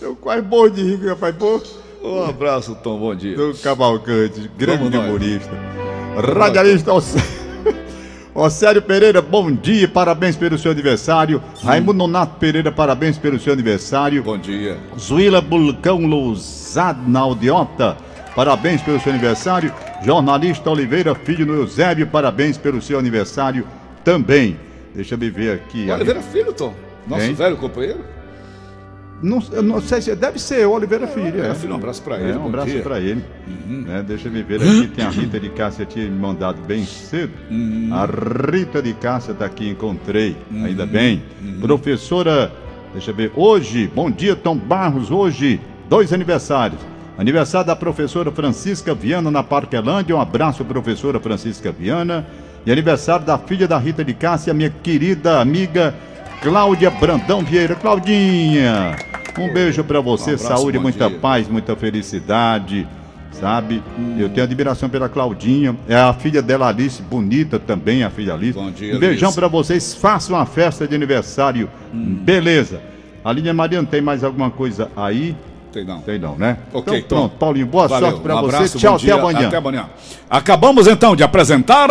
Eu 0.00 0.16
quase 0.16 0.42
morro 0.42 0.70
de 0.70 0.82
rir, 0.82 1.08
rapaz. 1.08 1.34
Pô, 1.36 1.60
Um 2.02 2.24
abraço, 2.24 2.74
Tom, 2.82 2.98
bom 2.98 3.14
dia. 3.14 3.36
do 3.36 3.52
Cavalcante, 3.62 4.50
grande 4.56 4.96
humorista. 4.96 5.50
Radialista 6.36 6.92
Océlio 8.34 8.80
Pereira, 8.80 9.20
bom 9.20 9.52
dia, 9.52 9.86
parabéns 9.86 10.34
pelo 10.36 10.56
seu 10.56 10.70
aniversário. 10.70 11.42
Raimundo 11.62 11.98
Nonato 11.98 12.38
Pereira, 12.38 12.72
parabéns 12.72 13.18
pelo 13.18 13.38
seu 13.38 13.52
aniversário. 13.52 14.22
Bom 14.22 14.38
dia. 14.38 14.78
Zuíla 14.98 15.40
Bulcão 15.42 16.06
Lousado 16.06 17.06
na 17.08 17.20
Aldeota, 17.20 17.98
parabéns 18.34 18.80
pelo 18.80 18.98
seu 19.00 19.12
aniversário. 19.12 19.72
Jornalista 20.02 20.70
Oliveira 20.70 21.14
Filho 21.14 21.44
no 21.44 21.54
Eusébio, 21.54 22.06
parabéns 22.06 22.56
pelo 22.56 22.80
seu 22.80 22.98
aniversário 22.98 23.66
também. 24.02 24.58
Deixa 24.94 25.14
eu 25.14 25.18
me 25.18 25.28
ver 25.28 25.54
aqui. 25.56 25.90
Oliveira 25.90 26.22
Filho, 26.22 26.52
Tom. 26.52 26.72
Nosso 27.06 27.22
Hein? 27.24 27.34
velho 27.34 27.56
companheiro. 27.56 28.00
Não, 29.22 29.38
não 29.62 29.82
sei 29.82 30.00
se 30.00 30.14
deve 30.16 30.38
ser 30.38 30.64
Oliveira 30.66 31.06
Filho. 31.06 31.26
Oliveira 31.26 31.54
Filho, 31.54 31.74
um 31.74 31.76
abraço 31.76 32.02
pra 32.02 32.18
ele, 32.18 32.32
É, 32.32 32.38
um 32.38 32.46
abraço. 32.46 32.74
Uhum. 32.74 32.80
pra 32.82 32.98
ele. 33.00 33.22
Né, 33.66 34.02
deixa 34.06 34.28
eu 34.28 34.32
ver 34.32 34.56
aqui. 34.56 34.86
Tem 34.96 35.04
a 35.04 35.10
Rita 35.10 35.38
de 35.38 35.50
Cássia 35.50 35.84
tinha 35.84 36.06
me 36.08 36.18
mandado 36.18 36.62
bem 36.62 36.84
cedo. 36.86 37.32
Uhum. 37.50 37.90
A 37.92 38.06
Rita 38.50 38.80
de 38.80 38.94
Cássia 38.94 39.34
tá 39.34 39.44
aqui, 39.44 39.68
encontrei. 39.68 40.36
Ainda 40.50 40.86
bem. 40.86 41.22
Uhum. 41.42 41.60
Professora, 41.60 42.50
deixa 42.94 43.10
eu 43.10 43.14
ver. 43.14 43.30
Hoje, 43.36 43.90
bom 43.94 44.10
dia, 44.10 44.34
Tom 44.34 44.56
Barros. 44.56 45.10
Hoje, 45.10 45.60
dois 45.86 46.14
aniversários. 46.14 46.80
Aniversário 47.18 47.66
da 47.66 47.76
professora 47.76 48.30
Francisca 48.32 48.94
Viana 48.94 49.30
na 49.30 49.42
Parquelândia. 49.42 50.16
Um 50.16 50.20
abraço, 50.20 50.64
professora 50.64 51.20
Francisca 51.20 51.70
Viana. 51.70 52.26
E 52.64 52.72
aniversário 52.72 53.26
da 53.26 53.36
filha 53.36 53.68
da 53.68 53.76
Rita 53.76 54.02
de 54.02 54.14
Cássia, 54.14 54.54
minha 54.54 54.70
querida 54.70 55.40
amiga 55.42 55.94
Cláudia 56.42 56.90
Brandão 56.90 57.42
Vieira. 57.42 57.74
Claudinha, 57.74 58.96
um 59.38 59.52
beijo 59.52 59.84
para 59.84 60.00
você, 60.00 60.30
um 60.30 60.34
abraço, 60.34 60.48
saúde, 60.48 60.78
muita 60.78 61.08
dia. 61.08 61.18
paz, 61.18 61.48
muita 61.48 61.76
felicidade, 61.76 62.88
sabe? 63.30 63.82
Hum. 63.98 64.16
Eu 64.18 64.28
tenho 64.30 64.44
admiração 64.44 64.88
pela 64.88 65.08
Claudinha, 65.08 65.76
é 65.86 65.96
a 65.96 66.12
filha 66.12 66.40
dela 66.40 66.68
Alice, 66.68 67.02
bonita 67.02 67.58
também, 67.58 68.02
a 68.02 68.10
filha 68.10 68.34
Alice. 68.34 68.58
Bom 68.58 68.70
dia, 68.70 68.96
um 68.96 68.98
beijão 68.98 69.32
para 69.32 69.48
vocês, 69.48 69.94
façam 69.94 70.36
uma 70.36 70.46
festa 70.46 70.88
de 70.88 70.94
aniversário, 70.94 71.68
hum. 71.92 72.18
beleza. 72.22 72.80
Aline 73.22 73.52
Mariano, 73.52 73.86
tem 73.86 74.00
mais 74.00 74.24
alguma 74.24 74.50
coisa 74.50 74.90
aí? 74.96 75.36
Tem 75.72 75.84
não. 75.84 76.00
Tem 76.00 76.18
não, 76.18 76.36
né? 76.36 76.56
Ok, 76.72 76.98
então, 76.98 77.18
pronto. 77.18 77.36
Paulinho, 77.36 77.66
boa 77.66 77.86
Valeu. 77.86 78.10
sorte 78.10 78.22
para 78.22 78.36
um 78.36 78.42
você. 78.42 78.78
Tchau, 78.78 78.96
até 78.96 79.12
amanhã. 79.12 79.46
Até 79.46 79.56
amanhã. 79.56 79.86
Acabamos 80.28 80.86
então 80.86 81.14
de 81.14 81.22
apresentar. 81.22 81.90